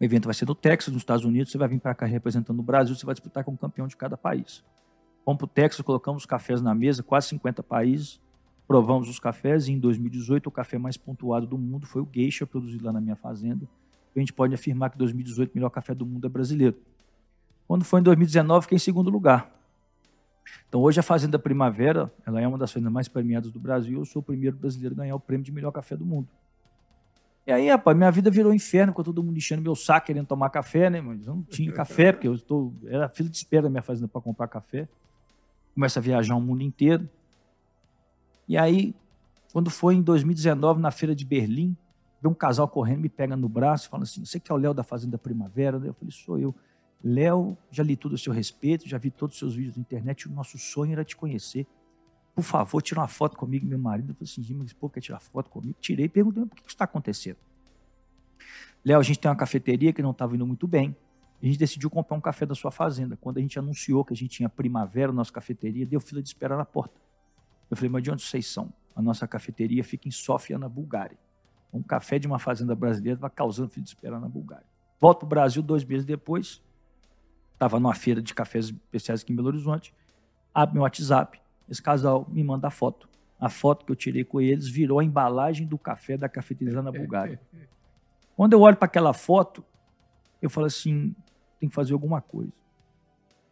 O 0.00 0.04
evento 0.04 0.26
vai 0.26 0.34
ser 0.34 0.46
no 0.46 0.54
Texas, 0.54 0.92
nos 0.92 1.02
Estados 1.02 1.24
Unidos. 1.24 1.50
Você 1.50 1.58
vai 1.58 1.66
vir 1.66 1.80
para 1.80 1.92
cá 1.92 2.06
representando 2.06 2.60
o 2.60 2.62
Brasil, 2.62 2.94
você 2.94 3.04
vai 3.04 3.16
disputar 3.16 3.42
com 3.42 3.50
o 3.50 3.58
campeão 3.58 3.88
de 3.88 3.96
cada 3.96 4.16
país. 4.16 4.62
Fomos 5.24 5.38
para 5.38 5.44
o 5.44 5.48
Texas, 5.48 5.84
colocamos 5.84 6.22
os 6.22 6.26
cafés 6.26 6.60
na 6.60 6.74
mesa, 6.74 7.02
quase 7.02 7.28
50 7.28 7.62
países. 7.62 8.20
Provamos 8.66 9.08
os 9.08 9.18
cafés 9.18 9.68
e 9.68 9.72
em 9.72 9.78
2018 9.78 10.46
o 10.46 10.50
café 10.50 10.78
mais 10.78 10.96
pontuado 10.96 11.46
do 11.46 11.58
mundo 11.58 11.86
foi 11.86 12.02
o 12.02 12.08
Geisha, 12.12 12.46
produzido 12.46 12.84
lá 12.86 12.92
na 12.92 13.00
minha 13.00 13.16
fazenda. 13.16 13.68
A 14.14 14.18
gente 14.18 14.32
pode 14.32 14.54
afirmar 14.54 14.90
que 14.90 14.98
2018 14.98 15.52
o 15.52 15.54
melhor 15.54 15.70
café 15.70 15.94
do 15.94 16.04
mundo 16.04 16.26
é 16.26 16.30
brasileiro. 16.30 16.76
Quando 17.66 17.84
foi 17.84 18.00
em 18.00 18.02
2019, 18.02 18.62
fiquei 18.62 18.76
em 18.76 18.78
segundo 18.78 19.10
lugar. 19.10 19.50
Então 20.68 20.80
hoje 20.80 21.00
a 21.00 21.02
Fazenda 21.02 21.38
Primavera, 21.38 22.12
ela 22.26 22.40
é 22.40 22.46
uma 22.46 22.58
das 22.58 22.72
fazendas 22.72 22.92
mais 22.92 23.08
premiadas 23.08 23.50
do 23.50 23.60
Brasil. 23.60 24.00
Eu 24.00 24.04
sou 24.04 24.20
o 24.20 24.22
primeiro 24.24 24.56
brasileiro 24.56 24.94
a 24.94 24.98
ganhar 24.98 25.14
o 25.14 25.20
prêmio 25.20 25.44
de 25.44 25.52
melhor 25.52 25.70
café 25.70 25.96
do 25.96 26.04
mundo. 26.04 26.28
E 27.46 27.50
aí, 27.50 27.68
rapaz, 27.68 27.96
minha 27.96 28.10
vida 28.10 28.30
virou 28.30 28.52
um 28.52 28.54
inferno 28.54 28.92
com 28.92 29.02
todo 29.02 29.22
mundo 29.22 29.36
enchendo 29.36 29.62
meu 29.62 29.74
saco 29.74 30.06
querendo 30.06 30.26
tomar 30.26 30.48
café, 30.50 30.88
né? 30.88 31.00
Mas 31.00 31.26
eu 31.26 31.34
não 31.34 31.42
tinha 31.42 31.72
café, 31.72 32.12
porque 32.12 32.28
eu 32.28 32.34
estou. 32.34 32.72
Era 32.86 33.08
fila 33.08 33.28
de 33.28 33.36
espera 33.36 33.64
da 33.64 33.70
minha 33.70 33.82
fazenda 33.82 34.06
para 34.06 34.20
comprar 34.20 34.46
café. 34.46 34.88
Começa 35.74 36.00
a 36.00 36.02
viajar 36.02 36.34
o 36.34 36.40
mundo 36.40 36.62
inteiro. 36.62 37.08
E 38.48 38.56
aí, 38.56 38.94
quando 39.52 39.70
foi 39.70 39.94
em 39.94 40.02
2019, 40.02 40.80
na 40.80 40.90
feira 40.90 41.14
de 41.14 41.24
Berlim, 41.24 41.76
vê 42.20 42.28
um 42.28 42.34
casal 42.34 42.68
correndo, 42.68 43.00
me 43.00 43.08
pega 43.08 43.36
no 43.36 43.48
braço, 43.48 43.88
fala 43.88 44.04
assim: 44.04 44.24
Você 44.24 44.38
que 44.38 44.50
é 44.50 44.54
o 44.54 44.58
Léo 44.58 44.74
da 44.74 44.82
Fazenda 44.82 45.18
Primavera? 45.18 45.76
Eu 45.76 45.94
falei: 45.94 46.10
Sou 46.10 46.38
eu. 46.38 46.54
Léo, 47.04 47.56
já 47.70 47.82
li 47.82 47.96
tudo 47.96 48.14
a 48.14 48.18
seu 48.18 48.32
respeito, 48.32 48.88
já 48.88 48.96
vi 48.96 49.10
todos 49.10 49.34
os 49.34 49.38
seus 49.38 49.54
vídeos 49.54 49.76
na 49.76 49.80
internet. 49.80 50.28
O 50.28 50.32
nosso 50.32 50.56
sonho 50.56 50.92
era 50.92 51.04
te 51.04 51.16
conhecer. 51.16 51.66
Por 52.34 52.44
favor, 52.44 52.80
tira 52.80 53.00
uma 53.00 53.08
foto 53.08 53.36
comigo, 53.36 53.66
meu 53.66 53.78
marido. 53.78 54.10
Eu 54.10 54.14
falei 54.14 54.30
assim: 54.30 54.54
Mas 54.54 54.72
povo 54.72 54.92
quer 54.92 55.00
tirar 55.00 55.20
foto 55.20 55.50
comigo? 55.50 55.76
Tirei 55.80 56.06
e 56.06 56.08
perguntei: 56.08 56.44
Por 56.46 56.56
que 56.56 56.68
está 56.68 56.84
acontecendo? 56.84 57.38
Léo, 58.84 58.98
a 58.98 59.02
gente 59.02 59.18
tem 59.18 59.30
uma 59.30 59.36
cafeteria 59.36 59.92
que 59.92 60.02
não 60.02 60.10
estava 60.10 60.34
indo 60.34 60.46
muito 60.46 60.66
bem. 60.66 60.96
A 61.42 61.46
gente 61.46 61.58
decidiu 61.58 61.90
comprar 61.90 62.16
um 62.16 62.20
café 62.20 62.46
da 62.46 62.54
sua 62.54 62.70
fazenda. 62.70 63.16
Quando 63.16 63.38
a 63.38 63.40
gente 63.40 63.58
anunciou 63.58 64.04
que 64.04 64.12
a 64.12 64.16
gente 64.16 64.30
tinha 64.30 64.48
primavera 64.48 65.08
na 65.08 65.16
nossa 65.16 65.32
cafeteria, 65.32 65.84
deu 65.84 65.98
fila 65.98 66.22
de 66.22 66.28
espera 66.28 66.56
na 66.56 66.64
porta. 66.64 66.94
Eu 67.68 67.76
falei, 67.76 67.90
mas 67.90 68.02
de 68.02 68.10
onde 68.12 68.22
vocês 68.22 68.46
são? 68.46 68.72
A 68.94 69.02
nossa 69.02 69.26
cafeteria 69.26 69.82
fica 69.82 70.06
em 70.06 70.10
Sofia, 70.10 70.56
na 70.56 70.68
Bulgária. 70.68 71.18
Um 71.72 71.82
café 71.82 72.18
de 72.18 72.28
uma 72.28 72.38
fazenda 72.38 72.74
brasileira 72.76 73.18
vai 73.18 73.30
causando 73.30 73.70
fila 73.70 73.82
de 73.82 73.88
espera 73.90 74.20
na 74.20 74.28
Bulgária. 74.28 74.66
Volto 75.00 75.20
para 75.20 75.26
o 75.26 75.28
Brasil 75.30 75.62
dois 75.62 75.84
meses 75.84 76.04
depois. 76.04 76.62
Estava 77.54 77.80
numa 77.80 77.94
feira 77.94 78.22
de 78.22 78.32
cafés 78.34 78.66
especiais 78.66 79.22
aqui 79.22 79.32
em 79.32 79.36
Belo 79.36 79.48
Horizonte. 79.48 79.92
Abre 80.54 80.74
meu 80.74 80.82
WhatsApp. 80.82 81.40
Esse 81.68 81.82
casal 81.82 82.24
me 82.30 82.44
manda 82.44 82.68
a 82.68 82.70
foto. 82.70 83.08
A 83.40 83.48
foto 83.48 83.84
que 83.84 83.90
eu 83.90 83.96
tirei 83.96 84.22
com 84.22 84.40
eles 84.40 84.68
virou 84.68 85.00
a 85.00 85.04
embalagem 85.04 85.66
do 85.66 85.76
café 85.76 86.16
da 86.16 86.28
cafeteria 86.28 86.80
na 86.82 86.92
Bulgária. 86.92 87.40
Quando 88.36 88.52
eu 88.52 88.60
olho 88.60 88.76
para 88.76 88.86
aquela 88.86 89.12
foto, 89.12 89.64
eu 90.40 90.48
falo 90.48 90.66
assim: 90.66 91.14
tem 91.62 91.68
que 91.68 91.74
fazer 91.76 91.92
alguma 91.92 92.20
coisa. 92.20 92.52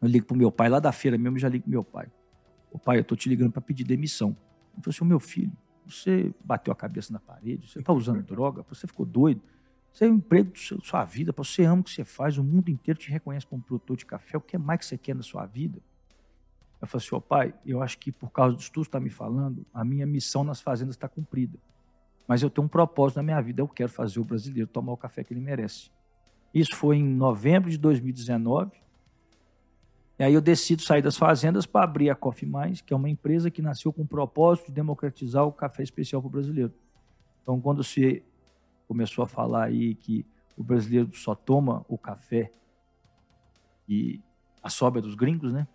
Eu 0.03 0.09
ligo 0.09 0.27
pro 0.27 0.37
meu 0.37 0.51
pai, 0.51 0.69
lá 0.69 0.81
da 0.81 0.91
feira 0.91 1.17
mesmo, 1.17 1.39
já 1.39 1.49
ligo 1.49 1.63
pro 1.63 1.71
meu 1.71 1.85
pai. 1.85 2.11
O 2.73 2.79
pai, 2.79 2.99
eu 2.99 3.05
tô 3.05 3.15
te 3.15 3.29
ligando 3.29 3.53
para 3.53 3.61
pedir 3.63 3.85
demissão. 3.85 4.31
Ele 4.73 4.83
falou 4.83 4.95
assim, 4.97 5.05
meu 5.05 5.21
filho, 5.21 5.53
você 5.87 6.35
bateu 6.45 6.73
a 6.73 6.77
cabeça 6.77 7.13
na 7.13 7.21
parede, 7.21 7.71
você 7.71 7.81
tá 7.81 7.93
usando 7.93 8.21
droga, 8.21 8.65
você 8.69 8.89
ficou 8.89 9.07
doido. 9.07 9.41
Você 9.93 10.07
é 10.07 10.09
o 10.09 10.15
emprego 10.15 10.51
da 10.51 10.85
sua 10.85 11.05
vida, 11.05 11.33
você 11.37 11.65
ama 11.65 11.83
o 11.83 11.85
que 11.85 11.91
você 11.91 12.05
faz, 12.05 12.37
o 12.37 12.43
mundo 12.43 12.69
inteiro 12.69 12.99
te 12.99 13.11
reconhece 13.13 13.47
como 13.47 13.63
produtor 13.63 13.97
de 13.97 14.07
café, 14.07 14.37
o 14.37 14.41
que 14.41 14.59
mais 14.59 14.81
que 14.81 14.87
você 14.87 14.99
quer 14.99 15.15
na 15.15 15.23
sua 15.23 15.47
vida? 15.47 15.81
Eu 16.81 16.89
falei 16.89 17.07
assim, 17.07 17.15
ó 17.15 17.21
pai, 17.21 17.55
eu 17.65 17.81
acho 17.81 17.97
que 17.99 18.11
por 18.11 18.31
causa 18.31 18.57
disso 18.57 18.73
tudo 18.73 18.85
que 18.85 18.89
está 18.89 18.99
me 18.99 19.11
falando, 19.11 19.65
a 19.73 19.85
minha 19.85 20.07
missão 20.07 20.43
nas 20.43 20.61
fazendas 20.61 20.97
está 20.97 21.09
cumprida. 21.09 21.59
Mas 22.27 22.43
eu 22.43 22.51
tenho 22.51 22.65
um 22.65 22.69
propósito 22.69 23.19
na 23.19 23.23
minha 23.23 23.41
vida, 23.41 23.63
eu 23.63 23.69
quero 23.69 23.91
fazer 23.91 24.19
o 24.19 24.25
brasileiro 24.25 24.69
tomar 24.69 24.93
o 24.93 24.97
café 24.97 25.23
que 25.23 25.33
ele 25.33 25.41
merece. 25.41 25.91
Isso 26.53 26.75
foi 26.75 26.97
em 26.97 27.05
novembro 27.05 27.71
de 27.71 27.79
2019. 27.79 28.73
E 30.19 30.23
aí 30.23 30.35
eu 30.35 30.41
decido 30.41 30.83
sair 30.83 31.01
das 31.01 31.17
fazendas 31.17 31.65
para 31.65 31.85
abrir 31.85 32.11
a 32.11 32.15
Coffee 32.15 32.49
Mais, 32.49 32.81
que 32.81 32.93
é 32.93 32.97
uma 32.97 33.09
empresa 33.09 33.51
que 33.51 33.63
nasceu 33.63 33.93
com 33.93 34.03
o 34.03 34.07
propósito 34.07 34.67
de 34.67 34.73
democratizar 34.73 35.47
o 35.47 35.53
café 35.53 35.83
especial 35.83 36.21
para 36.21 36.29
o 36.29 36.31
brasileiro. 36.31 36.75
Então, 37.43 37.61
quando 37.61 37.83
você 37.83 38.23
começou 38.87 39.25
a 39.25 39.27
falar 39.27 39.65
aí 39.65 39.95
que 39.95 40.27
o 40.57 40.63
brasileiro 40.63 41.11
só 41.15 41.35
toma 41.35 41.87
o 41.89 41.97
café 41.97 42.53
e 43.89 44.21
a 44.63 44.69
sobra 44.69 45.01
dos 45.01 45.15
gringos, 45.15 45.53
né? 45.53 45.67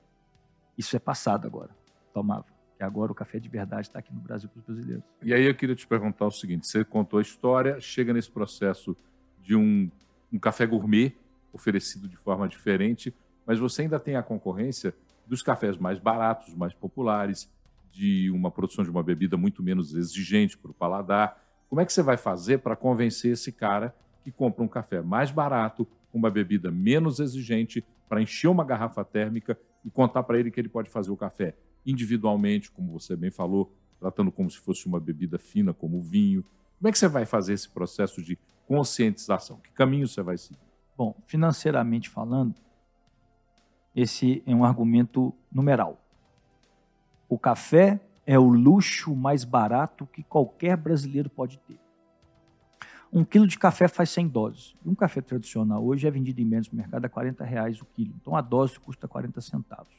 Isso 0.77 0.95
é 0.95 0.99
passado 0.99 1.47
agora. 1.47 1.75
Tomava. 2.13 2.45
E 2.79 2.83
agora 2.83 3.11
o 3.11 3.15
café 3.15 3.39
de 3.39 3.49
verdade 3.49 3.87
está 3.87 3.99
aqui 3.99 4.13
no 4.13 4.19
Brasil 4.19 4.47
para 4.49 4.59
os 4.59 4.65
brasileiros. 4.65 5.03
E 5.23 5.33
aí 5.33 5.45
eu 5.45 5.55
queria 5.55 5.75
te 5.75 5.87
perguntar 5.87 6.27
o 6.27 6.31
seguinte: 6.31 6.67
você 6.67 6.83
contou 6.83 7.19
a 7.19 7.21
história, 7.21 7.79
chega 7.79 8.13
nesse 8.13 8.29
processo 8.29 8.95
de 9.41 9.55
um, 9.55 9.89
um 10.35 10.39
café 10.39 10.65
gourmet 10.65 11.13
oferecido 11.53 12.07
de 12.07 12.17
forma 12.17 12.47
diferente 12.47 13.13
mas 13.45 13.59
você 13.59 13.83
ainda 13.83 13.99
tem 13.99 14.15
a 14.15 14.23
concorrência 14.23 14.93
dos 15.27 15.41
cafés 15.41 15.77
mais 15.77 15.99
baratos, 15.99 16.53
mais 16.55 16.73
populares, 16.73 17.49
de 17.91 18.29
uma 18.31 18.51
produção 18.51 18.83
de 18.83 18.89
uma 18.89 19.03
bebida 19.03 19.37
muito 19.37 19.63
menos 19.63 19.95
exigente 19.95 20.57
para 20.57 20.71
o 20.71 20.73
paladar. 20.73 21.41
Como 21.69 21.79
é 21.79 21.85
que 21.85 21.93
você 21.93 22.01
vai 22.01 22.17
fazer 22.17 22.59
para 22.59 22.75
convencer 22.75 23.33
esse 23.33 23.51
cara 23.51 23.95
que 24.23 24.31
compra 24.31 24.63
um 24.63 24.67
café 24.67 25.01
mais 25.01 25.31
barato, 25.31 25.87
com 26.11 26.17
uma 26.17 26.31
bebida 26.31 26.71
menos 26.71 27.19
exigente, 27.19 27.83
para 28.09 28.21
encher 28.21 28.47
uma 28.47 28.63
garrafa 28.63 29.03
térmica 29.03 29.57
e 29.83 29.89
contar 29.89 30.23
para 30.23 30.39
ele 30.39 30.51
que 30.51 30.59
ele 30.59 30.69
pode 30.69 30.89
fazer 30.89 31.11
o 31.11 31.17
café 31.17 31.55
individualmente, 31.85 32.71
como 32.71 32.91
você 32.91 33.15
bem 33.15 33.29
falou, 33.29 33.71
tratando 33.99 34.31
como 34.31 34.49
se 34.49 34.57
fosse 34.57 34.87
uma 34.87 34.99
bebida 34.99 35.37
fina, 35.37 35.73
como 35.73 35.97
o 35.97 36.01
vinho? 36.01 36.43
Como 36.79 36.89
é 36.89 36.91
que 36.91 36.97
você 36.97 37.07
vai 37.07 37.25
fazer 37.25 37.53
esse 37.53 37.69
processo 37.69 38.21
de 38.21 38.37
conscientização? 38.67 39.57
Que 39.57 39.71
caminho 39.71 40.07
você 40.07 40.21
vai 40.21 40.37
seguir? 40.37 40.59
Bom, 40.97 41.15
financeiramente 41.25 42.09
falando, 42.09 42.55
esse 43.95 44.43
é 44.45 44.53
um 44.53 44.63
argumento 44.63 45.33
numeral. 45.51 46.01
O 47.29 47.37
café 47.37 47.99
é 48.25 48.37
o 48.37 48.47
luxo 48.47 49.15
mais 49.15 49.43
barato 49.43 50.05
que 50.07 50.23
qualquer 50.23 50.75
brasileiro 50.77 51.29
pode 51.29 51.57
ter. 51.59 51.79
Um 53.11 53.23
quilo 53.23 53.47
de 53.47 53.57
café 53.57 53.87
faz 53.87 54.09
100 54.09 54.27
doses. 54.27 54.75
Um 54.85 54.93
café 54.93 55.21
tradicional 55.21 55.85
hoje 55.85 56.07
é 56.07 56.11
vendido 56.11 56.41
em 56.41 56.45
menos 56.45 56.69
no 56.69 56.77
mercado 56.77 57.05
a 57.05 57.09
40 57.09 57.45
reais 57.45 57.81
o 57.81 57.85
quilo. 57.85 58.13
Então 58.19 58.35
a 58.35 58.41
dose 58.41 58.77
custa 58.79 59.07
40 59.07 59.39
centavos. 59.39 59.93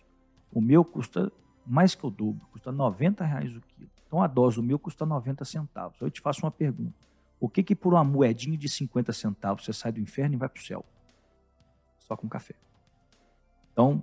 O 0.53 0.61
meu 0.61 0.85
custa 0.85 1.33
mais 1.67 1.95
que 1.95 2.07
o 2.07 2.11
dobro, 2.11 2.47
custa 2.53 2.71
90 2.71 3.25
reais 3.25 3.57
o 3.57 3.61
quilo. 3.61 3.91
Então 4.07 4.23
a 4.23 4.27
dose 4.27 4.57
do 4.57 4.63
meu 4.63 4.79
custa 4.79 5.07
90 5.07 5.45
centavos. 5.45 5.99
Eu 6.01 6.11
te 6.11 6.21
faço 6.21 6.45
uma 6.45 6.51
pergunta. 6.51 6.95
O 7.39 7.49
que 7.49 7.63
que 7.63 7.75
por 7.75 7.95
uma 7.95 8.05
moedinha 8.05 8.57
de 8.57 8.69
50 8.69 9.13
centavos 9.13 9.65
você 9.65 9.73
sai 9.73 9.93
do 9.93 10.01
inferno 10.01 10.35
e 10.35 10.39
vai 10.39 10.49
para 10.49 10.61
o 10.61 10.65
céu? 10.65 10.85
Só 11.99 12.17
com 12.17 12.29
café. 12.29 12.55
Então, 13.73 14.03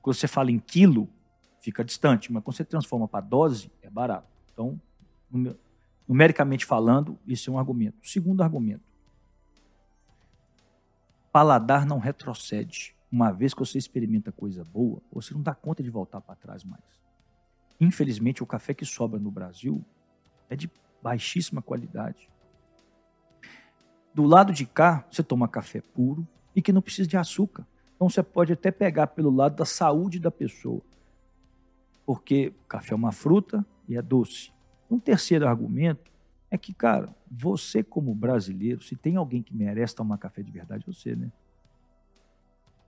quando 0.00 0.16
você 0.16 0.28
fala 0.28 0.50
em 0.50 0.58
quilo, 0.58 1.08
fica 1.60 1.84
distante, 1.84 2.32
mas 2.32 2.42
quando 2.42 2.56
você 2.56 2.64
transforma 2.64 3.08
para 3.08 3.24
dose, 3.24 3.70
é 3.82 3.90
barato. 3.90 4.28
Então, 4.52 4.80
numericamente 6.06 6.64
falando, 6.64 7.18
isso 7.26 7.50
é 7.50 7.52
um 7.52 7.58
argumento. 7.58 7.98
Segundo 8.06 8.42
argumento, 8.42 8.84
paladar 11.32 11.86
não 11.86 11.98
retrocede. 11.98 12.94
Uma 13.10 13.30
vez 13.30 13.52
que 13.52 13.60
você 13.60 13.76
experimenta 13.76 14.32
coisa 14.32 14.64
boa, 14.64 15.02
você 15.12 15.34
não 15.34 15.42
dá 15.42 15.54
conta 15.54 15.82
de 15.82 15.90
voltar 15.90 16.20
para 16.20 16.34
trás 16.34 16.64
mais. 16.64 17.02
Infelizmente, 17.80 18.42
o 18.42 18.46
café 18.46 18.72
que 18.72 18.84
sobra 18.84 19.18
no 19.18 19.30
Brasil 19.30 19.84
é 20.48 20.56
de 20.56 20.70
baixíssima 21.02 21.60
qualidade. 21.60 22.31
Do 24.14 24.24
lado 24.24 24.52
de 24.52 24.66
cá, 24.66 25.06
você 25.10 25.22
toma 25.22 25.48
café 25.48 25.80
puro 25.80 26.26
e 26.54 26.60
que 26.60 26.72
não 26.72 26.82
precisa 26.82 27.08
de 27.08 27.16
açúcar. 27.16 27.66
Então 27.96 28.08
você 28.08 28.22
pode 28.22 28.52
até 28.52 28.70
pegar 28.70 29.08
pelo 29.08 29.30
lado 29.30 29.56
da 29.56 29.64
saúde 29.64 30.18
da 30.18 30.30
pessoa. 30.30 30.82
Porque 32.04 32.52
café 32.68 32.92
é 32.92 32.96
uma 32.96 33.12
fruta 33.12 33.64
e 33.88 33.96
é 33.96 34.02
doce. 34.02 34.52
Um 34.90 34.98
terceiro 34.98 35.48
argumento 35.48 36.10
é 36.50 36.58
que, 36.58 36.74
cara, 36.74 37.08
você 37.30 37.82
como 37.82 38.14
brasileiro, 38.14 38.82
se 38.82 38.94
tem 38.94 39.16
alguém 39.16 39.42
que 39.42 39.54
merece 39.54 39.94
tomar 39.94 40.18
café 40.18 40.42
de 40.42 40.50
verdade, 40.50 40.84
é 40.86 40.92
você, 40.92 41.16
né? 41.16 41.32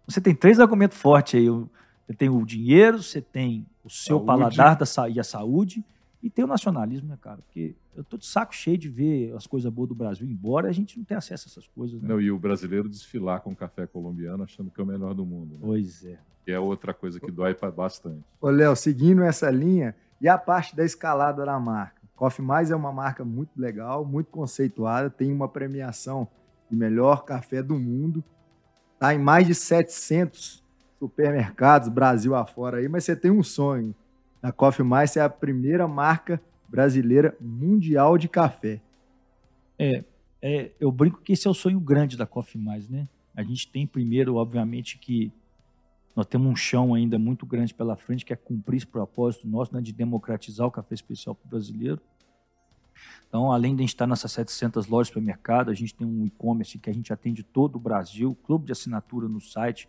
Você 0.06 0.20
tem 0.20 0.34
três 0.34 0.60
argumentos 0.60 0.98
fortes 0.98 1.40
aí. 1.40 1.48
Você 1.48 2.14
tem 2.14 2.28
o 2.28 2.44
dinheiro, 2.44 3.02
você 3.02 3.22
tem 3.22 3.66
o 3.82 3.88
seu 3.88 4.18
saúde. 4.18 4.26
paladar 4.26 4.76
da, 4.76 5.08
e 5.08 5.18
a 5.18 5.24
saúde, 5.24 5.82
e 6.24 6.30
tem 6.30 6.42
o 6.42 6.48
nacionalismo, 6.48 7.06
né, 7.06 7.18
cara? 7.20 7.36
Porque 7.42 7.74
eu 7.94 8.02
tô 8.02 8.16
de 8.16 8.24
saco 8.24 8.54
cheio 8.54 8.78
de 8.78 8.88
ver 8.88 9.34
as 9.36 9.46
coisas 9.46 9.70
boas 9.70 9.90
do 9.90 9.94
Brasil, 9.94 10.26
embora 10.26 10.70
a 10.70 10.72
gente 10.72 10.96
não 10.96 11.04
tenha 11.04 11.18
acesso 11.18 11.46
a 11.46 11.50
essas 11.50 11.66
coisas. 11.66 12.00
Né? 12.00 12.08
Não, 12.08 12.18
e 12.18 12.30
o 12.30 12.38
brasileiro 12.38 12.88
desfilar 12.88 13.42
com 13.42 13.54
café 13.54 13.86
colombiano 13.86 14.42
achando 14.42 14.70
que 14.70 14.80
é 14.80 14.82
o 14.82 14.86
melhor 14.86 15.12
do 15.12 15.26
mundo. 15.26 15.56
Né? 15.56 15.60
Pois 15.60 16.02
é. 16.02 16.18
Que 16.42 16.52
é 16.52 16.58
outra 16.58 16.94
coisa 16.94 17.20
que 17.20 17.30
dói 17.30 17.54
bastante. 17.76 18.24
Ô, 18.40 18.48
Léo, 18.48 18.74
seguindo 18.74 19.22
essa 19.22 19.50
linha, 19.50 19.94
e 20.18 20.26
a 20.26 20.38
parte 20.38 20.74
da 20.74 20.82
escalada 20.82 21.44
da 21.44 21.60
marca? 21.60 22.00
Coffee 22.16 22.42
Mais 22.42 22.70
é 22.70 22.76
uma 22.76 22.90
marca 22.90 23.22
muito 23.22 23.50
legal, 23.60 24.02
muito 24.02 24.30
conceituada, 24.30 25.10
tem 25.10 25.30
uma 25.30 25.46
premiação 25.46 26.26
de 26.70 26.76
melhor 26.76 27.26
café 27.26 27.62
do 27.62 27.78
mundo. 27.78 28.24
Está 28.94 29.14
em 29.14 29.18
mais 29.18 29.46
de 29.46 29.54
700 29.54 30.64
supermercados, 30.98 31.90
Brasil 31.90 32.34
afora 32.34 32.78
aí, 32.78 32.88
mas 32.88 33.04
você 33.04 33.14
tem 33.14 33.30
um 33.30 33.42
sonho. 33.42 33.94
A 34.44 34.52
Coffee 34.52 34.84
Mais 34.84 35.16
é 35.16 35.22
a 35.22 35.30
primeira 35.30 35.88
marca 35.88 36.38
brasileira 36.68 37.34
mundial 37.40 38.18
de 38.18 38.28
café. 38.28 38.78
É, 39.78 40.04
é, 40.42 40.70
eu 40.78 40.92
brinco 40.92 41.22
que 41.22 41.32
esse 41.32 41.48
é 41.48 41.50
o 41.50 41.54
sonho 41.54 41.80
grande 41.80 42.14
da 42.14 42.26
Coffee 42.26 42.60
Mais, 42.60 42.86
né? 42.86 43.08
A 43.34 43.42
gente 43.42 43.66
tem 43.66 43.86
primeiro, 43.86 44.34
obviamente, 44.34 44.98
que 44.98 45.32
nós 46.14 46.26
temos 46.26 46.46
um 46.46 46.54
chão 46.54 46.92
ainda 46.92 47.18
muito 47.18 47.46
grande 47.46 47.72
pela 47.72 47.96
frente, 47.96 48.22
que 48.22 48.34
é 48.34 48.36
cumprir 48.36 48.76
esse 48.76 48.86
propósito 48.86 49.48
nosso 49.48 49.74
né, 49.74 49.80
de 49.80 49.94
democratizar 49.94 50.66
o 50.66 50.70
café 50.70 50.94
especial 50.94 51.34
para 51.34 51.46
o 51.46 51.48
brasileiro. 51.48 51.98
Então, 53.26 53.50
além 53.50 53.74
de 53.74 53.80
a 53.80 53.84
gente 53.84 53.94
estar 53.94 54.06
nessas 54.06 54.30
700 54.32 54.86
lojas 54.88 55.06
de 55.06 55.14
supermercado, 55.14 55.70
a 55.70 55.74
gente 55.74 55.94
tem 55.94 56.06
um 56.06 56.26
e-commerce 56.26 56.78
que 56.78 56.90
a 56.90 56.92
gente 56.92 57.10
atende 57.14 57.42
todo 57.42 57.76
o 57.76 57.80
Brasil, 57.80 58.36
clube 58.44 58.66
de 58.66 58.72
assinatura 58.72 59.26
no 59.26 59.40
site, 59.40 59.88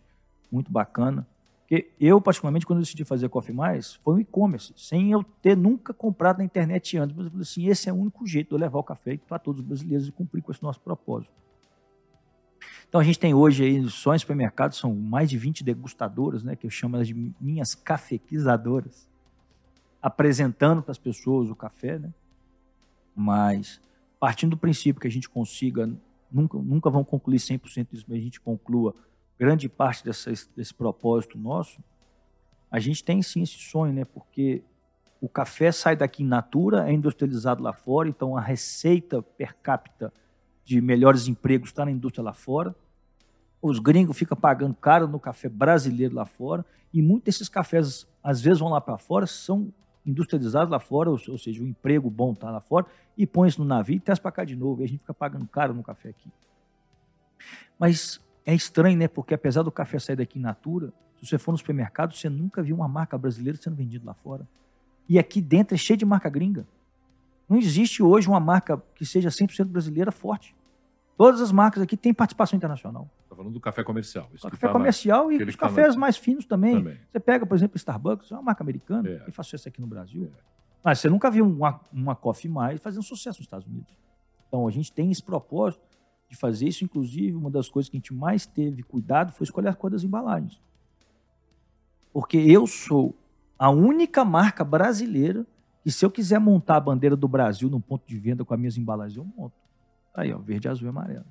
muito 0.49 0.71
bacana. 0.71 1.27
Porque 1.67 1.91
eu, 1.99 2.21
particularmente, 2.21 2.63
quando 2.63 2.77
eu 2.77 2.83
decidi 2.83 3.03
fazer 3.03 3.27
Coffee 3.27 3.53
Mais, 3.53 3.95
foi 3.95 4.15
um 4.15 4.19
e-commerce, 4.19 4.71
sem 4.77 5.11
eu 5.11 5.23
ter 5.23 5.57
nunca 5.57 5.95
comprado 5.95 6.37
na 6.37 6.43
internet 6.43 6.95
antes. 6.95 7.15
Mas 7.15 7.25
eu 7.25 7.31
falei 7.31 7.41
assim, 7.41 7.67
esse 7.67 7.89
é 7.89 7.93
o 7.93 7.95
único 7.95 8.25
jeito 8.27 8.49
de 8.49 8.53
eu 8.53 8.59
levar 8.59 8.77
o 8.77 8.83
café 8.83 9.17
para 9.17 9.39
todos 9.39 9.61
os 9.61 9.67
brasileiros 9.67 10.07
e 10.07 10.11
cumprir 10.11 10.43
com 10.43 10.51
esse 10.51 10.61
nosso 10.61 10.79
propósito. 10.79 11.33
Então 12.87 13.01
a 13.01 13.03
gente 13.03 13.17
tem 13.17 13.33
hoje 13.33 13.63
aí, 13.63 13.89
só 13.89 14.13
em 14.13 14.19
supermercados, 14.19 14.77
são 14.77 14.93
mais 14.93 15.27
de 15.27 15.39
20 15.39 15.63
degustadoras, 15.63 16.43
né, 16.43 16.55
que 16.55 16.67
eu 16.67 16.69
chamo 16.69 16.97
elas 16.97 17.07
de 17.07 17.33
minhas 17.41 17.73
cafequizadoras, 17.73 19.09
apresentando 19.99 20.83
para 20.83 20.91
as 20.91 20.99
pessoas 20.99 21.49
o 21.49 21.55
café, 21.55 21.97
né? 21.97 22.13
Mas 23.15 23.81
partindo 24.19 24.51
do 24.51 24.57
princípio 24.57 25.01
que 25.01 25.07
a 25.07 25.11
gente 25.11 25.27
consiga, 25.27 25.91
nunca, 26.31 26.59
nunca 26.59 26.89
vão 26.91 27.03
concluir 27.03 27.37
100% 27.37 27.87
disso, 27.91 28.05
mas 28.07 28.19
a 28.19 28.21
gente 28.21 28.39
conclua 28.39 28.95
grande 29.37 29.67
parte 29.67 30.03
dessa, 30.03 30.31
desse 30.55 30.73
propósito 30.73 31.37
nosso, 31.37 31.83
a 32.71 32.79
gente 32.79 33.03
tem 33.03 33.21
sim 33.21 33.43
esse 33.43 33.57
sonho, 33.57 33.93
né? 33.93 34.05
Porque 34.05 34.63
o 35.21 35.29
café 35.29 35.71
sai 35.71 35.95
daqui 35.95 36.23
in 36.23 36.27
natura, 36.27 36.89
é 36.89 36.93
industrializado 36.93 37.63
lá 37.63 37.73
fora, 37.73 38.09
então 38.09 38.35
a 38.35 38.41
receita 38.41 39.21
per 39.21 39.55
capita 39.55 40.13
de 40.63 40.81
melhores 40.81 41.27
empregos 41.27 41.69
está 41.69 41.85
na 41.85 41.91
indústria 41.91 42.23
lá 42.23 42.33
fora. 42.33 42.75
Os 43.61 43.79
gringos 43.79 44.17
ficam 44.17 44.37
pagando 44.37 44.75
caro 44.75 45.07
no 45.07 45.19
café 45.19 45.49
brasileiro 45.49 46.15
lá 46.15 46.25
fora, 46.25 46.65
e 46.93 47.01
muitos 47.01 47.25
desses 47.25 47.49
cafés, 47.49 48.07
às 48.23 48.41
vezes, 48.41 48.59
vão 48.59 48.69
lá 48.69 48.79
para 48.79 48.97
fora, 48.97 49.27
são 49.27 49.73
industrializados 50.05 50.69
lá 50.69 50.79
fora, 50.79 51.09
ou, 51.09 51.19
ou 51.29 51.37
seja, 51.37 51.63
o 51.63 51.67
emprego 51.67 52.09
bom 52.09 52.33
está 52.33 52.51
lá 52.51 52.61
fora, 52.61 52.85
e 53.17 53.25
põe 53.25 53.49
isso 53.49 53.61
no 53.61 53.67
navio 53.67 53.95
e 53.95 53.99
traz 53.99 54.19
para 54.19 54.31
cá 54.31 54.45
de 54.45 54.55
novo, 54.55 54.81
e 54.81 54.85
a 54.85 54.87
gente 54.87 54.99
fica 54.99 55.13
pagando 55.13 55.47
caro 55.47 55.73
no 55.73 55.81
café 55.81 56.09
aqui. 56.09 56.29
Mas 57.77 58.21
é 58.45 58.53
estranho, 58.53 58.97
né? 58.97 59.07
Porque 59.07 59.33
apesar 59.33 59.63
do 59.63 59.71
café 59.71 59.97
sair 59.97 60.15
daqui 60.15 60.37
in 60.37 60.41
natura, 60.41 60.93
se 61.19 61.27
você 61.27 61.37
for 61.37 61.51
no 61.51 61.57
supermercado, 61.57 62.13
você 62.13 62.29
nunca 62.29 62.61
viu 62.61 62.75
uma 62.75 62.87
marca 62.87 63.17
brasileira 63.17 63.57
sendo 63.59 63.75
vendida 63.75 64.05
lá 64.05 64.13
fora. 64.13 64.47
E 65.09 65.17
aqui 65.17 65.41
dentro 65.41 65.75
é 65.75 65.77
cheio 65.77 65.97
de 65.97 66.05
marca 66.05 66.29
gringa. 66.29 66.67
Não 67.47 67.57
existe 67.57 68.03
hoje 68.03 68.27
uma 68.27 68.39
marca 68.39 68.81
que 68.95 69.05
seja 69.05 69.29
100% 69.29 69.65
brasileira 69.65 70.11
forte. 70.11 70.55
Todas 71.17 71.41
as 71.41 71.51
marcas 71.51 71.81
aqui 71.81 71.95
têm 71.95 72.13
participação 72.13 72.57
internacional. 72.57 73.09
Está 73.23 73.35
falando 73.35 73.53
do 73.53 73.59
café 73.59 73.83
comercial. 73.83 74.29
Isso 74.33 74.49
café 74.49 74.67
tá 74.67 74.73
comercial 74.73 75.31
e 75.31 75.41
os 75.43 75.55
cafés 75.55 75.93
tá 75.93 75.99
mais 75.99 76.17
finos 76.17 76.45
também. 76.45 76.75
também. 76.75 76.99
Você 77.11 77.19
pega, 77.19 77.45
por 77.45 77.55
exemplo, 77.55 77.77
Starbucks, 77.77 78.31
é 78.31 78.35
uma 78.35 78.41
marca 78.41 78.63
americana, 78.63 79.07
é. 79.09 79.19
que 79.19 79.31
faz 79.31 79.47
sucesso 79.47 79.69
aqui 79.69 79.79
no 79.79 79.87
Brasil. 79.87 80.31
É. 80.35 80.43
Mas 80.83 80.99
você 80.99 81.09
nunca 81.09 81.31
viu 81.31 81.47
uma, 81.47 81.79
uma 81.91 82.15
Coffee 82.15 82.49
Mais 82.49 82.81
fazendo 82.81 83.03
sucesso 83.03 83.39
nos 83.39 83.45
Estados 83.45 83.65
Unidos. 83.65 83.95
Então 84.47 84.67
a 84.67 84.71
gente 84.71 84.91
tem 84.91 85.09
esse 85.09 85.23
propósito 85.23 85.94
de 86.29 86.35
fazer 86.35 86.67
isso. 86.67 86.83
Inclusive, 86.83 87.35
uma 87.35 87.49
das 87.49 87.69
coisas 87.69 87.89
que 87.89 87.97
a 87.97 87.99
gente 87.99 88.13
mais 88.13 88.45
teve 88.45 88.83
cuidado 88.83 89.31
foi 89.31 89.43
escolher 89.43 89.69
a 89.69 89.73
cor 89.73 89.91
das 89.91 90.03
embalagens. 90.03 90.59
Porque 92.11 92.37
eu 92.37 92.65
sou 92.65 93.15
a 93.57 93.69
única 93.69 94.23
marca 94.23 94.63
brasileira 94.63 95.45
que, 95.83 95.91
se 95.91 96.05
eu 96.05 96.11
quiser 96.11 96.39
montar 96.39 96.77
a 96.77 96.79
bandeira 96.79 97.15
do 97.15 97.27
Brasil 97.27 97.69
num 97.69 97.81
ponto 97.81 98.07
de 98.07 98.17
venda 98.17 98.43
com 98.43 98.53
as 98.53 98.59
minhas 98.59 98.77
embalagens, 98.77 99.17
eu 99.17 99.25
monto. 99.37 99.55
Aí, 100.13 100.33
ó, 100.33 100.37
verde, 100.37 100.67
azul 100.67 100.87
e 100.87 100.89
amarelo. 100.89 101.25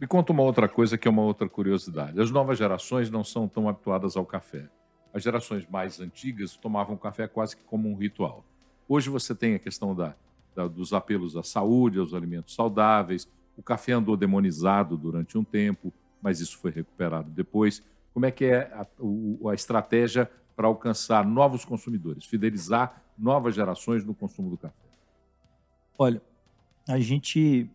Me 0.00 0.06
conta 0.06 0.32
uma 0.32 0.42
outra 0.42 0.68
coisa 0.68 0.96
que 0.96 1.06
é 1.06 1.10
uma 1.10 1.22
outra 1.22 1.48
curiosidade. 1.48 2.20
As 2.20 2.30
novas 2.30 2.58
gerações 2.58 3.10
não 3.10 3.22
são 3.22 3.46
tão 3.46 3.68
habituadas 3.68 4.16
ao 4.16 4.24
café. 4.24 4.68
As 5.12 5.22
gerações 5.22 5.66
mais 5.68 6.00
antigas 6.00 6.56
tomavam 6.56 6.96
café 6.96 7.28
quase 7.28 7.56
que 7.56 7.62
como 7.62 7.88
um 7.88 7.96
ritual. 7.96 8.44
Hoje 8.88 9.10
você 9.10 9.34
tem 9.34 9.54
a 9.54 9.58
questão 9.58 9.94
da, 9.94 10.14
da, 10.54 10.66
dos 10.66 10.92
apelos 10.92 11.36
à 11.36 11.42
saúde, 11.42 11.98
aos 11.98 12.14
alimentos 12.14 12.54
saudáveis. 12.54 13.28
O 13.56 13.62
café 13.62 13.92
andou 13.92 14.16
demonizado 14.16 14.96
durante 14.96 15.36
um 15.36 15.44
tempo, 15.44 15.92
mas 16.20 16.40
isso 16.40 16.58
foi 16.58 16.70
recuperado 16.70 17.30
depois. 17.30 17.82
Como 18.12 18.26
é 18.26 18.30
que 18.30 18.44
é 18.44 18.72
a, 18.72 18.86
a 19.50 19.54
estratégia 19.54 20.30
para 20.54 20.66
alcançar 20.66 21.26
novos 21.26 21.64
consumidores, 21.64 22.24
fidelizar 22.24 23.02
novas 23.18 23.54
gerações 23.54 24.04
no 24.04 24.14
consumo 24.14 24.50
do 24.50 24.56
café? 24.56 24.74
Olha, 25.98 26.22
a 26.88 26.98
gente 26.98 27.70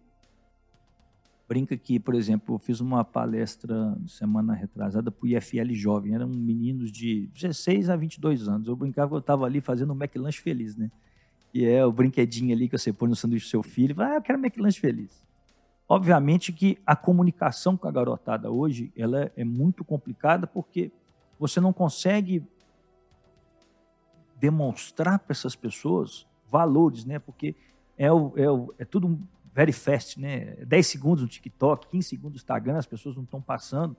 brinca 1.47 1.77
que, 1.77 1.99
por 1.99 2.13
exemplo, 2.13 2.55
eu 2.55 2.59
fiz 2.59 2.81
uma 2.81 3.05
palestra 3.05 3.97
semana 4.07 4.53
retrasada 4.53 5.09
para 5.09 5.25
o 5.25 5.27
IFL 5.27 5.71
Jovem, 5.71 6.13
eram 6.13 6.27
meninos 6.27 6.91
de 6.91 7.27
16 7.33 7.89
a 7.89 7.95
22 7.95 8.47
anos. 8.47 8.67
Eu 8.67 8.75
brincava 8.75 9.09
que 9.09 9.15
eu 9.15 9.19
estava 9.19 9.45
ali 9.45 9.61
fazendo 9.61 9.93
um 9.93 9.95
McLanche 9.95 10.41
feliz, 10.41 10.75
né? 10.75 10.91
E 11.53 11.65
é 11.65 11.85
o 11.85 11.91
brinquedinho 11.91 12.53
ali 12.53 12.67
que 12.67 12.77
você 12.77 12.91
põe 12.91 13.07
no 13.07 13.15
sanduíche 13.15 13.47
do 13.47 13.49
seu 13.49 13.63
filho, 13.63 13.95
ah, 14.01 14.15
eu 14.15 14.21
quero 14.21 14.37
McLanche 14.37 14.79
feliz. 14.79 15.25
Obviamente 15.89 16.51
que 16.51 16.77
a 16.85 16.95
comunicação 16.95 17.77
com 17.77 17.87
a 17.87 17.91
garotada 17.91 18.51
hoje, 18.51 18.91
ela 18.95 19.31
é 19.35 19.43
muito 19.43 19.85
complicada 19.85 20.45
porque 20.45 20.91
você 21.39 21.61
não 21.61 21.71
consegue 21.71 22.43
demonstrar 24.39 25.19
para 25.19 25.31
essas 25.31 25.55
pessoas 25.55 26.27
valores, 26.49 27.05
né? 27.05 27.19
Porque 27.19 27.55
é, 27.97 28.11
o, 28.11 28.33
é, 28.35 28.49
o, 28.49 28.73
é 28.77 28.85
tudo 28.85 29.19
very 29.53 29.71
fast, 29.71 30.19
né? 30.19 30.55
10 30.65 30.87
segundos 30.87 31.23
no 31.23 31.29
TikTok, 31.29 31.87
15 31.87 32.07
segundos 32.07 32.33
no 32.33 32.37
Instagram, 32.37 32.77
as 32.77 32.85
pessoas 32.85 33.15
não 33.15 33.23
estão 33.23 33.41
passando. 33.41 33.95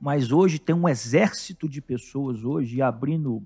Mas 0.00 0.32
hoje 0.32 0.58
tem 0.58 0.74
um 0.74 0.88
exército 0.88 1.68
de 1.68 1.80
pessoas 1.80 2.44
hoje 2.44 2.82
abrindo 2.82 3.42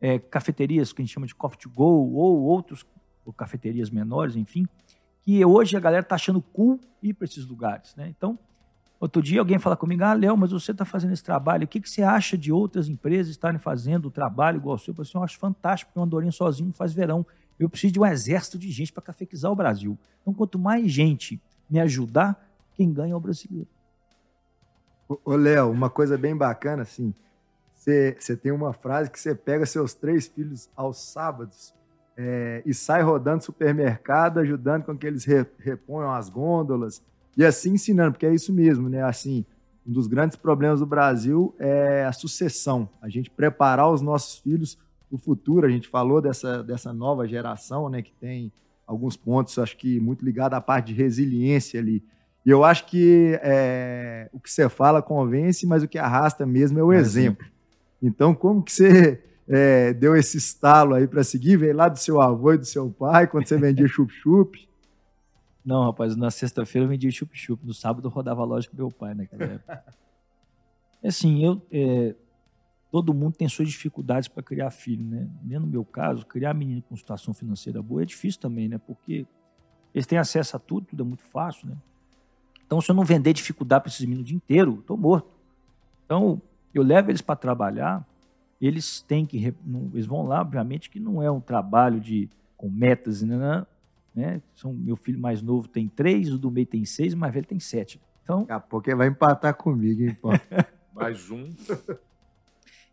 é, 0.00 0.18
cafeterias 0.18 0.92
que 0.92 1.00
a 1.00 1.04
gente 1.04 1.14
chama 1.14 1.26
de 1.26 1.34
coffee 1.34 1.58
to 1.58 1.70
go 1.70 2.12
ou 2.12 2.42
outros 2.42 2.84
ou 3.24 3.32
cafeterias 3.32 3.88
menores, 3.88 4.36
enfim, 4.36 4.66
que 5.26 5.44
hoje 5.44 5.76
a 5.76 5.80
galera 5.80 6.02
está 6.02 6.14
achando 6.14 6.40
cool 6.40 6.78
ir 7.02 7.12
para 7.12 7.24
esses 7.24 7.44
lugares, 7.44 7.96
né? 7.96 8.08
Então, 8.08 8.38
Outro 8.98 9.20
dia 9.20 9.40
alguém 9.40 9.58
fala 9.58 9.76
comigo, 9.76 10.02
ah, 10.04 10.14
Léo, 10.14 10.38
mas 10.38 10.52
você 10.52 10.72
está 10.72 10.82
fazendo 10.82 11.12
esse 11.12 11.22
trabalho, 11.22 11.64
o 11.64 11.68
que, 11.68 11.82
que 11.82 11.90
você 11.90 12.02
acha 12.02 12.36
de 12.36 12.50
outras 12.50 12.88
empresas 12.88 13.30
estarem 13.30 13.58
fazendo 13.58 14.06
o 14.06 14.10
trabalho 14.10 14.56
igual 14.56 14.72
ao 14.72 14.78
seu? 14.78 14.94
Eu 14.96 15.02
assim, 15.02 15.18
eu 15.18 15.22
acho 15.22 15.38
fantástico, 15.38 15.90
porque 15.90 16.00
o 16.00 16.02
Andorinha 16.02 16.32
sozinho 16.32 16.72
faz 16.72 16.94
verão. 16.94 17.26
Eu 17.58 17.68
preciso 17.68 17.92
de 17.92 18.00
um 18.00 18.06
exército 18.06 18.58
de 18.58 18.70
gente 18.70 18.90
para 18.90 19.02
cafequizar 19.02 19.52
o 19.52 19.54
Brasil. 19.54 19.98
Então, 20.22 20.32
quanto 20.32 20.58
mais 20.58 20.90
gente 20.90 21.38
me 21.68 21.78
ajudar, 21.78 22.42
quem 22.72 22.90
ganha 22.90 23.12
é 23.12 23.16
o 23.16 23.20
brasileiro. 23.20 23.68
Ô, 25.06 25.36
Léo, 25.36 25.70
uma 25.70 25.90
coisa 25.90 26.16
bem 26.16 26.34
bacana, 26.34 26.80
assim, 26.80 27.12
você 27.74 28.34
tem 28.34 28.50
uma 28.50 28.72
frase 28.72 29.10
que 29.10 29.20
você 29.20 29.34
pega 29.34 29.66
seus 29.66 29.92
três 29.92 30.26
filhos 30.26 30.70
aos 30.74 30.96
sábados 30.96 31.74
é, 32.16 32.62
e 32.64 32.72
sai 32.72 33.02
rodando 33.02 33.44
supermercado, 33.44 34.38
ajudando 34.38 34.84
com 34.84 34.96
que 34.96 35.06
eles 35.06 35.24
re, 35.24 35.44
reponham 35.58 36.12
as 36.12 36.28
gôndolas 36.28 37.02
e 37.36 37.44
assim 37.44 37.74
ensinando, 37.74 38.12
porque 38.12 38.26
é 38.26 38.34
isso 38.34 38.52
mesmo, 38.52 38.88
né? 38.88 39.02
Assim, 39.02 39.44
um 39.86 39.92
dos 39.92 40.06
grandes 40.06 40.36
problemas 40.36 40.80
do 40.80 40.86
Brasil 40.86 41.54
é 41.58 42.04
a 42.04 42.12
sucessão, 42.12 42.88
a 43.00 43.08
gente 43.08 43.30
preparar 43.30 43.92
os 43.92 44.00
nossos 44.00 44.38
filhos 44.38 44.76
para 45.08 45.16
o 45.16 45.18
futuro. 45.18 45.66
A 45.66 45.70
gente 45.70 45.88
falou 45.88 46.20
dessa, 46.22 46.62
dessa 46.64 46.92
nova 46.92 47.28
geração, 47.28 47.88
né, 47.90 48.00
que 48.00 48.12
tem 48.12 48.50
alguns 48.86 49.16
pontos, 49.16 49.58
acho 49.58 49.76
que 49.76 50.00
muito 50.00 50.24
ligado 50.24 50.54
à 50.54 50.60
parte 50.60 50.86
de 50.86 50.94
resiliência 50.94 51.78
ali. 51.78 52.02
E 52.44 52.50
eu 52.50 52.64
acho 52.64 52.86
que 52.86 53.38
é, 53.42 54.30
o 54.32 54.40
que 54.40 54.50
você 54.50 54.68
fala 54.68 55.02
convence, 55.02 55.66
mas 55.66 55.82
o 55.82 55.88
que 55.88 55.98
arrasta 55.98 56.46
mesmo 56.46 56.78
é 56.78 56.82
o 56.82 56.92
exemplo. 56.92 57.42
exemplo. 57.42 57.56
Então, 58.00 58.34
como 58.34 58.62
que 58.62 58.72
você 58.72 59.20
é, 59.48 59.92
deu 59.92 60.16
esse 60.16 60.36
estalo 60.36 60.94
aí 60.94 61.06
para 61.06 61.22
seguir? 61.22 61.56
Veio 61.56 61.76
lá 61.76 61.88
do 61.88 61.98
seu 61.98 62.20
avô 62.20 62.52
e 62.52 62.58
do 62.58 62.64
seu 62.64 62.90
pai, 62.90 63.26
quando 63.26 63.46
você 63.46 63.56
vendia 63.56 63.86
chup-chup? 63.86 64.68
Não, 65.64 65.84
rapaz, 65.84 66.16
na 66.16 66.30
sexta-feira 66.30 66.84
eu 66.84 66.88
vendia 66.88 67.10
chup-chup. 67.10 67.64
No 67.66 67.74
sábado 67.74 68.06
eu 68.06 68.10
rodava 68.10 68.42
a 68.42 68.44
loja 68.44 68.68
com 68.68 68.76
meu 68.76 68.90
pai 68.90 69.14
naquela 69.14 69.44
época. 69.44 69.84
assim, 71.04 71.44
eu, 71.44 71.62
é, 71.72 72.14
todo 72.90 73.12
mundo 73.12 73.34
tem 73.34 73.48
suas 73.48 73.68
dificuldades 73.68 74.28
para 74.28 74.42
criar 74.42 74.70
filho, 74.70 75.04
né? 75.04 75.28
Nem 75.42 75.58
no 75.58 75.66
meu 75.66 75.84
caso, 75.84 76.24
criar 76.24 76.54
menino 76.54 76.82
com 76.82 76.96
situação 76.96 77.34
financeira 77.34 77.82
boa 77.82 78.02
é 78.02 78.04
difícil 78.04 78.40
também, 78.40 78.68
né? 78.68 78.78
Porque 78.78 79.26
eles 79.94 80.06
têm 80.06 80.18
acesso 80.18 80.56
a 80.56 80.58
tudo, 80.58 80.86
tudo 80.86 81.02
é 81.02 81.06
muito 81.06 81.24
fácil, 81.24 81.68
né? 81.68 81.76
Então, 82.66 82.80
se 82.80 82.90
eu 82.90 82.94
não 82.94 83.04
vender 83.04 83.32
dificuldade 83.32 83.82
para 83.82 83.90
esses 83.90 84.00
meninos 84.00 84.22
o 84.22 84.26
dia 84.26 84.36
inteiro, 84.36 84.78
estou 84.80 84.96
morto. 84.96 85.30
Então, 86.04 86.40
eu 86.74 86.82
levo 86.82 87.10
eles 87.10 87.20
para 87.20 87.36
trabalhar, 87.36 88.06
eles 88.60 89.00
têm 89.00 89.26
que. 89.26 89.54
Eles 89.92 90.06
vão 90.06 90.26
lá, 90.26 90.40
obviamente, 90.40 90.88
que 90.88 90.98
não 90.98 91.22
é 91.22 91.30
um 91.30 91.40
trabalho 91.40 92.00
de 92.00 92.28
com 92.56 92.70
metas, 92.70 93.22
né? 93.22 93.66
né? 94.14 94.40
São, 94.54 94.72
meu 94.72 94.96
filho 94.96 95.20
mais 95.20 95.42
novo 95.42 95.68
tem 95.68 95.88
três, 95.88 96.32
o 96.32 96.38
do 96.38 96.50
meio 96.50 96.66
tem 96.66 96.84
seis, 96.84 97.12
o 97.12 97.18
mais 97.18 97.32
velho 97.34 97.46
tem 97.46 97.60
sete. 97.60 98.00
Então, 98.22 98.40
Daqui 98.40 98.52
a 98.52 98.60
pouco 98.60 98.88
ele 98.88 98.96
vai 98.96 99.08
empatar 99.08 99.54
comigo, 99.54 100.02
hein, 100.02 100.16
pô? 100.20 100.30
mais 100.94 101.30
um. 101.30 101.54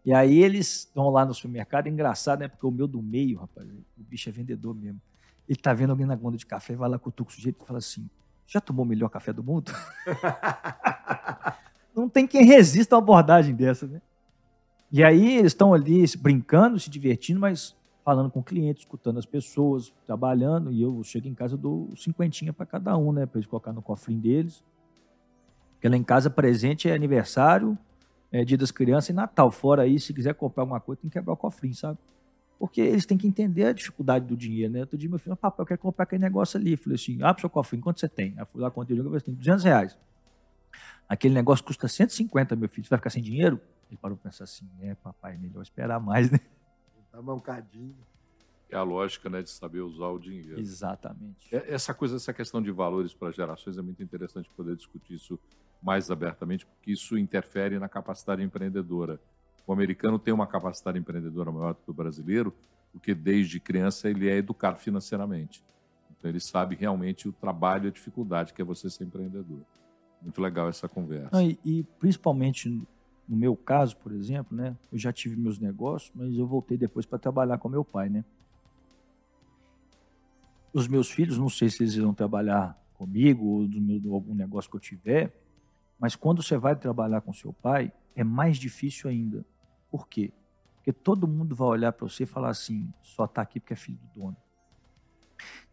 E 0.05 0.13
aí 0.13 0.43
eles 0.43 0.91
vão 0.93 1.09
lá 1.09 1.25
no 1.25 1.33
supermercado, 1.33 1.87
é 1.87 1.89
engraçado, 1.89 2.41
né? 2.41 2.49
Porque 2.49 2.65
o 2.65 2.71
meu 2.71 2.87
do 2.87 3.01
meio, 3.01 3.39
rapaz, 3.39 3.67
o 3.97 4.03
bicho 4.03 4.27
é 4.27 4.31
vendedor 4.31 4.75
mesmo. 4.75 5.01
Ele 5.47 5.57
tá 5.57 5.73
vendo 5.73 5.91
alguém 5.91 6.05
na 6.05 6.15
gonda 6.15 6.37
de 6.37 6.45
café, 6.45 6.75
vai 6.75 6.89
lá 6.89 6.99
com 6.99 7.09
o 7.09 7.31
sujeito 7.31 7.61
e 7.63 7.65
fala 7.65 7.79
assim: 7.79 8.09
já 8.45 8.59
tomou 8.59 8.85
o 8.85 8.87
melhor 8.87 9.09
café 9.09 9.31
do 9.31 9.43
mundo? 9.43 9.71
Não 11.95 12.09
tem 12.09 12.27
quem 12.27 12.43
resista 12.43 12.95
a 12.95 12.97
uma 12.97 13.03
abordagem 13.03 13.55
dessa, 13.55 13.87
né? 13.87 14.01
E 14.93 15.03
aí 15.03 15.37
eles 15.39 15.53
estão 15.53 15.73
ali 15.73 16.05
brincando, 16.19 16.79
se 16.79 16.87
divertindo, 16.87 17.39
mas 17.39 17.75
falando 18.05 18.29
com 18.29 18.41
o 18.41 18.43
cliente, 18.43 18.81
escutando 18.81 19.17
as 19.17 19.25
pessoas, 19.25 19.91
trabalhando, 20.05 20.71
e 20.71 20.83
eu 20.83 21.03
chego 21.03 21.27
em 21.27 21.33
casa 21.33 21.57
dou 21.57 21.91
cinquentinha 21.95 22.53
para 22.53 22.67
cada 22.67 22.95
um, 22.95 23.11
né? 23.11 23.25
Para 23.25 23.39
eles 23.39 23.47
colocar 23.47 23.73
no 23.73 23.81
cofrinho 23.81 24.21
deles. 24.21 24.63
Porque 25.73 25.89
lá 25.89 25.97
em 25.97 26.03
casa 26.03 26.29
presente 26.29 26.87
é 26.87 26.93
aniversário, 26.93 27.75
é 28.31 28.45
dia 28.45 28.55
das 28.55 28.69
crianças 28.69 29.09
e 29.09 29.13
Natal. 29.13 29.49
Fora 29.49 29.81
aí, 29.81 29.99
se 29.99 30.13
quiser 30.13 30.35
comprar 30.35 30.61
alguma 30.61 30.79
coisa, 30.79 31.01
tem 31.01 31.09
que 31.09 31.17
quebrar 31.17 31.33
o 31.33 31.37
cofrinho, 31.37 31.73
sabe? 31.73 31.97
Porque 32.59 32.79
eles 32.79 33.07
têm 33.07 33.17
que 33.17 33.25
entender 33.25 33.65
a 33.65 33.73
dificuldade 33.73 34.27
do 34.27 34.37
dinheiro, 34.37 34.73
né? 34.73 34.81
Outro 34.81 34.95
dia 34.95 35.09
meu 35.09 35.17
filho, 35.17 35.35
papai, 35.35 35.63
eu 35.63 35.65
quero 35.65 35.81
comprar 35.81 36.03
aquele 36.03 36.21
negócio 36.21 36.59
ali. 36.59 36.73
Eu 36.73 36.77
falei 36.77 36.97
assim, 36.97 37.23
abre 37.23 37.41
seu 37.41 37.49
cofrinho, 37.49 37.81
quanto 37.81 37.99
você 37.99 38.07
tem? 38.07 38.35
Aí 38.37 38.45
fui 38.45 38.61
lá, 38.61 38.69
quanto 38.69 38.91
eu 38.93 39.03
falei 39.03 39.17
assim, 39.17 39.33
200 39.33 39.63
reais. 39.63 39.97
Aquele 41.09 41.33
negócio 41.33 41.65
custa 41.65 41.87
150, 41.87 42.55
meu 42.55 42.69
filho, 42.69 42.85
você 42.85 42.91
vai 42.91 42.99
ficar 42.99 43.09
sem 43.09 43.23
dinheiro? 43.23 43.59
Ele 43.93 43.99
parou 44.01 44.17
para 44.17 44.31
pensar 44.31 44.45
assim, 44.45 44.67
é, 44.81 44.95
papai, 44.95 45.37
melhor 45.37 45.61
esperar 45.61 45.99
mais, 45.99 46.31
né? 46.31 46.39
Tá 47.11 47.21
mancadinho. 47.21 47.95
É 48.67 48.75
a 48.75 48.81
lógica, 48.81 49.29
né, 49.29 49.43
de 49.43 49.51
saber 49.51 49.81
usar 49.81 50.07
o 50.07 50.17
dinheiro. 50.17 50.59
Exatamente. 50.59 51.55
É, 51.55 51.71
essa 51.71 51.93
coisa, 51.93 52.15
essa 52.15 52.33
questão 52.33 52.59
de 52.59 52.71
valores 52.71 53.13
para 53.13 53.31
gerações 53.31 53.77
é 53.77 53.83
muito 53.83 54.01
interessante 54.01 54.49
poder 54.57 54.75
discutir 54.75 55.13
isso 55.13 55.39
mais 55.79 56.09
abertamente, 56.09 56.65
porque 56.65 56.91
isso 56.91 57.15
interfere 57.15 57.77
na 57.77 57.87
capacidade 57.87 58.41
empreendedora. 58.41 59.21
O 59.67 59.71
americano 59.71 60.17
tem 60.17 60.33
uma 60.33 60.47
capacidade 60.47 60.97
empreendedora 60.97 61.51
maior 61.51 61.75
do 61.75 61.81
que 61.81 61.91
o 61.91 61.93
brasileiro, 61.93 62.51
porque 62.91 63.13
desde 63.13 63.59
criança 63.59 64.09
ele 64.09 64.27
é 64.27 64.37
educado 64.37 64.79
financeiramente. 64.79 65.63
Então 66.09 66.31
ele 66.31 66.39
sabe 66.39 66.75
realmente 66.75 67.29
o 67.29 67.31
trabalho 67.31 67.85
e 67.85 67.87
a 67.89 67.91
dificuldade 67.91 68.53
que 68.53 68.61
é 68.61 68.65
você 68.65 68.89
ser 68.89 69.03
empreendedor. 69.03 69.61
Muito 70.19 70.41
legal 70.41 70.67
essa 70.67 70.89
conversa. 70.89 71.43
e, 71.43 71.59
e, 71.63 71.83
principalmente 71.99 72.81
no 73.27 73.37
meu 73.37 73.55
caso, 73.55 73.95
por 73.97 74.11
exemplo, 74.11 74.55
né, 74.55 74.75
eu 74.91 74.97
já 74.97 75.13
tive 75.13 75.35
meus 75.35 75.59
negócios, 75.59 76.11
mas 76.13 76.37
eu 76.37 76.45
voltei 76.45 76.77
depois 76.77 77.05
para 77.05 77.17
trabalhar 77.17 77.57
com 77.57 77.69
meu 77.69 77.83
pai, 77.83 78.09
né? 78.09 78.23
Os 80.73 80.87
meus 80.87 81.09
filhos, 81.09 81.37
não 81.37 81.49
sei 81.49 81.69
se 81.69 81.83
eles 81.83 81.93
irão 81.93 82.13
trabalhar 82.13 82.77
comigo 82.93 83.45
ou 83.45 83.67
do 83.67 83.79
meu, 83.79 84.13
algum 84.13 84.33
negócio 84.33 84.69
que 84.69 84.75
eu 84.75 84.81
tiver, 84.81 85.33
mas 85.99 86.15
quando 86.15 86.41
você 86.41 86.57
vai 86.57 86.75
trabalhar 86.75 87.21
com 87.21 87.31
seu 87.31 87.53
pai, 87.53 87.91
é 88.15 88.23
mais 88.23 88.57
difícil 88.57 89.09
ainda. 89.09 89.45
Por 89.89 90.07
quê? 90.07 90.33
Porque 90.75 90.91
todo 90.91 91.27
mundo 91.27 91.55
vai 91.55 91.67
olhar 91.69 91.93
para 91.93 92.07
você 92.07 92.23
e 92.23 92.25
falar 92.25 92.49
assim: 92.49 92.91
só 93.01 93.25
está 93.25 93.41
aqui 93.41 93.59
porque 93.59 93.73
é 93.73 93.77
filho 93.77 93.97
do 93.97 94.19
dono. 94.19 94.37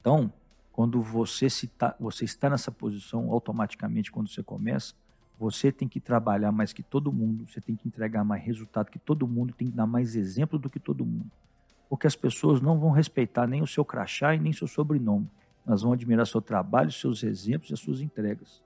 Então, 0.00 0.32
quando 0.70 1.02
você, 1.02 1.50
se 1.50 1.66
tá, 1.66 1.96
você 1.98 2.24
está 2.24 2.48
nessa 2.48 2.70
posição, 2.70 3.30
automaticamente, 3.32 4.12
quando 4.12 4.28
você 4.28 4.42
começa, 4.42 4.94
você 5.40 5.72
tem 5.72 5.88
que 5.88 5.98
trabalhar 5.98 6.52
mais 6.52 6.70
que 6.70 6.82
todo 6.82 7.10
mundo, 7.10 7.46
você 7.48 7.62
tem 7.62 7.74
que 7.74 7.88
entregar 7.88 8.22
mais 8.22 8.44
resultado 8.44 8.90
que 8.90 8.98
todo 8.98 9.26
mundo, 9.26 9.54
tem 9.54 9.68
que 9.68 9.74
dar 9.74 9.86
mais 9.86 10.14
exemplo 10.14 10.58
do 10.58 10.68
que 10.68 10.78
todo 10.78 11.02
mundo. 11.02 11.30
Porque 11.88 12.06
as 12.06 12.14
pessoas 12.14 12.60
não 12.60 12.78
vão 12.78 12.90
respeitar 12.90 13.46
nem 13.46 13.62
o 13.62 13.66
seu 13.66 13.82
crachá 13.82 14.34
e 14.34 14.38
nem 14.38 14.52
seu 14.52 14.68
sobrenome. 14.68 15.26
Elas 15.66 15.80
vão 15.80 15.94
admirar 15.94 16.26
seu 16.26 16.42
trabalho, 16.42 16.92
seus 16.92 17.22
exemplos 17.22 17.70
e 17.70 17.72
as 17.72 17.80
suas 17.80 18.02
entregas. 18.02 18.62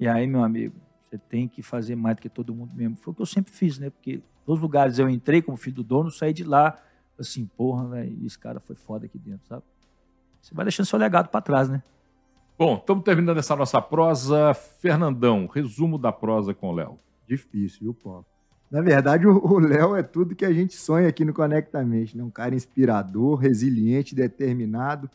E 0.00 0.08
aí, 0.08 0.26
meu 0.26 0.42
amigo, 0.42 0.74
você 1.02 1.18
tem 1.18 1.46
que 1.46 1.62
fazer 1.62 1.94
mais 1.94 2.16
do 2.16 2.22
que 2.22 2.30
todo 2.30 2.54
mundo 2.54 2.72
mesmo. 2.74 2.96
Foi 2.96 3.12
o 3.12 3.14
que 3.14 3.20
eu 3.20 3.26
sempre 3.26 3.52
fiz, 3.52 3.78
né? 3.78 3.90
Porque 3.90 4.22
nos 4.46 4.58
lugares 4.58 4.98
eu 4.98 5.10
entrei 5.10 5.42
como 5.42 5.58
filho 5.58 5.76
do 5.76 5.84
dono, 5.84 6.10
saí 6.10 6.32
de 6.32 6.42
lá, 6.42 6.82
assim, 7.18 7.44
porra, 7.54 7.86
velho, 7.86 8.24
esse 8.24 8.38
cara 8.38 8.60
foi 8.60 8.76
foda 8.76 9.04
aqui 9.04 9.18
dentro, 9.18 9.46
sabe? 9.46 9.62
Você 10.40 10.54
vai 10.54 10.64
deixando 10.64 10.86
seu 10.86 10.98
legado 10.98 11.28
para 11.28 11.42
trás, 11.42 11.68
né? 11.68 11.82
Bom, 12.56 12.76
estamos 12.76 13.02
terminando 13.02 13.38
essa 13.38 13.56
nossa 13.56 13.82
prosa. 13.82 14.54
Fernandão, 14.54 15.48
resumo 15.52 15.98
da 15.98 16.12
prosa 16.12 16.54
com 16.54 16.68
o 16.68 16.72
Léo. 16.72 17.00
Difícil, 17.26 17.80
viu, 17.82 17.94
Paulo? 17.94 18.24
Na 18.70 18.80
verdade, 18.80 19.26
o 19.26 19.58
Léo 19.58 19.96
é 19.96 20.04
tudo 20.04 20.36
que 20.36 20.44
a 20.44 20.52
gente 20.52 20.76
sonha 20.76 21.08
aqui 21.08 21.24
no 21.24 21.34
Conectamente, 21.34 22.16
né? 22.16 22.22
Um 22.22 22.30
cara 22.30 22.54
inspirador, 22.54 23.34
resiliente, 23.34 24.14
determinado. 24.14 25.10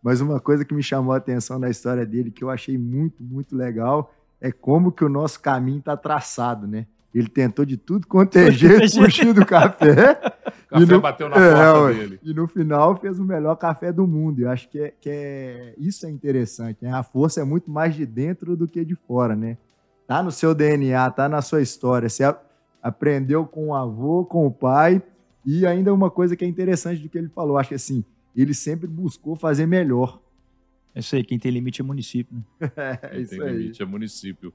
Mas 0.00 0.20
uma 0.20 0.38
coisa 0.38 0.64
que 0.64 0.72
me 0.72 0.82
chamou 0.82 1.12
a 1.12 1.16
atenção 1.16 1.58
na 1.58 1.68
história 1.68 2.06
dele, 2.06 2.30
que 2.30 2.44
eu 2.44 2.50
achei 2.50 2.78
muito, 2.78 3.24
muito 3.24 3.56
legal, 3.56 4.14
é 4.40 4.52
como 4.52 4.92
que 4.92 5.04
o 5.04 5.08
nosso 5.08 5.40
caminho 5.40 5.80
está 5.80 5.96
traçado, 5.96 6.68
né? 6.68 6.86
Ele 7.14 7.28
tentou 7.28 7.64
de 7.64 7.76
tudo 7.76 8.06
quanto 8.06 8.36
é 8.36 8.50
jeito 8.50 8.96
fugir 8.96 9.32
do 9.32 9.44
café. 9.44 10.20
o 10.70 10.80
café 10.80 10.92
no, 10.92 11.00
bateu 11.00 11.28
na 11.28 11.36
é, 11.36 11.54
porta 11.54 11.94
dele. 11.94 12.20
E 12.22 12.34
no 12.34 12.46
final 12.46 12.96
fez 12.96 13.18
o 13.18 13.24
melhor 13.24 13.56
café 13.56 13.92
do 13.92 14.06
mundo. 14.06 14.40
Eu 14.40 14.50
acho 14.50 14.68
que, 14.68 14.78
é, 14.78 14.94
que 15.00 15.08
é, 15.08 15.74
isso 15.78 16.06
é 16.06 16.10
interessante. 16.10 16.78
Né? 16.82 16.92
A 16.92 17.02
força 17.02 17.40
é 17.40 17.44
muito 17.44 17.70
mais 17.70 17.94
de 17.94 18.04
dentro 18.04 18.56
do 18.56 18.68
que 18.68 18.84
de 18.84 18.94
fora, 18.94 19.34
né? 19.34 19.56
Tá 20.06 20.22
no 20.22 20.30
seu 20.30 20.54
DNA, 20.54 21.10
tá 21.10 21.28
na 21.28 21.40
sua 21.40 21.62
história. 21.62 22.08
Você 22.08 22.22
aprendeu 22.82 23.46
com 23.46 23.68
o 23.68 23.74
avô, 23.74 24.24
com 24.24 24.46
o 24.46 24.50
pai. 24.50 25.02
E 25.44 25.66
ainda 25.66 25.94
uma 25.94 26.10
coisa 26.10 26.36
que 26.36 26.44
é 26.44 26.48
interessante 26.48 27.02
do 27.02 27.08
que 27.08 27.16
ele 27.16 27.28
falou. 27.28 27.56
Acho 27.56 27.70
que 27.70 27.74
assim, 27.74 28.04
ele 28.36 28.52
sempre 28.52 28.86
buscou 28.86 29.34
fazer 29.34 29.66
melhor. 29.66 30.20
É 30.94 31.00
isso 31.00 31.16
aí, 31.16 31.24
quem 31.24 31.38
tem 31.38 31.50
limite 31.50 31.80
é 31.80 31.84
município. 31.84 32.36
Né? 32.36 32.44
é, 32.76 32.96
quem 32.96 33.26
tem 33.26 33.42
aí. 33.42 33.56
limite 33.56 33.82
é 33.82 33.86
município. 33.86 34.52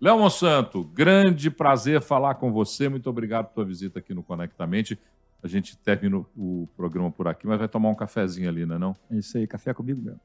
Léo 0.00 0.16
Monsanto, 0.16 0.84
grande 0.84 1.50
prazer 1.50 2.00
falar 2.00 2.36
com 2.36 2.52
você. 2.52 2.88
Muito 2.88 3.10
obrigado 3.10 3.46
pela 3.46 3.54
tua 3.54 3.64
visita 3.64 3.98
aqui 3.98 4.14
no 4.14 4.22
Conectamente. 4.22 4.96
A 5.42 5.48
gente 5.48 5.76
termina 5.76 6.24
o 6.36 6.68
programa 6.76 7.10
por 7.10 7.26
aqui, 7.26 7.48
mas 7.48 7.58
vai 7.58 7.66
tomar 7.66 7.88
um 7.88 7.96
cafezinho 7.96 8.48
ali, 8.48 8.64
não 8.64 8.76
é 8.76 8.78
não? 8.78 8.94
É 9.10 9.16
isso 9.16 9.36
aí, 9.36 9.44
café 9.44 9.74
comigo 9.74 10.00
mesmo. 10.00 10.20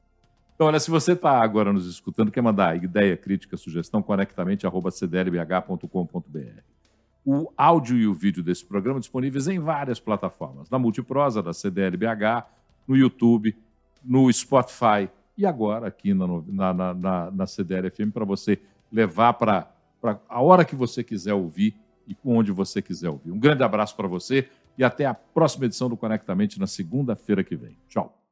Então, 0.54 0.68
olha, 0.68 0.78
se 0.78 0.88
você 0.88 1.10
está 1.12 1.42
agora 1.42 1.72
nos 1.72 1.88
escutando, 1.88 2.30
quer 2.30 2.40
mandar 2.40 2.76
ideia, 2.76 3.16
crítica, 3.16 3.56
sugestão, 3.56 4.00
conectamente.cdlbh.com.br. 4.00 6.60
O 7.26 7.50
áudio 7.56 7.96
e 7.96 8.06
o 8.06 8.14
vídeo 8.14 8.44
desse 8.44 8.64
programa 8.64 9.00
disponíveis 9.00 9.48
em 9.48 9.58
várias 9.58 9.98
plataformas. 9.98 10.70
Na 10.70 10.78
Multiprosa, 10.78 11.42
da 11.42 11.52
CDLBH, 11.52 12.46
no 12.86 12.96
YouTube, 12.96 13.56
no 14.04 14.32
Spotify, 14.32 15.10
e 15.36 15.44
agora 15.44 15.88
aqui 15.88 16.14
na, 16.14 16.72
na, 16.72 16.94
na, 16.94 17.30
na 17.32 17.46
CDL 17.46 17.90
FM 17.90 18.12
para 18.12 18.24
você 18.24 18.60
levar 18.94 19.32
para 19.34 19.68
a 20.28 20.40
hora 20.40 20.64
que 20.64 20.76
você 20.76 21.02
quiser 21.02 21.34
ouvir 21.34 21.74
e 22.06 22.16
onde 22.24 22.52
você 22.52 22.80
quiser 22.80 23.10
ouvir. 23.10 23.32
Um 23.32 23.38
grande 23.38 23.64
abraço 23.64 23.96
para 23.96 24.06
você 24.06 24.48
e 24.78 24.84
até 24.84 25.04
a 25.04 25.14
próxima 25.14 25.64
edição 25.66 25.88
do 25.88 25.96
Conectamente 25.96 26.60
na 26.60 26.66
segunda-feira 26.66 27.42
que 27.42 27.56
vem. 27.56 27.76
Tchau. 27.88 28.23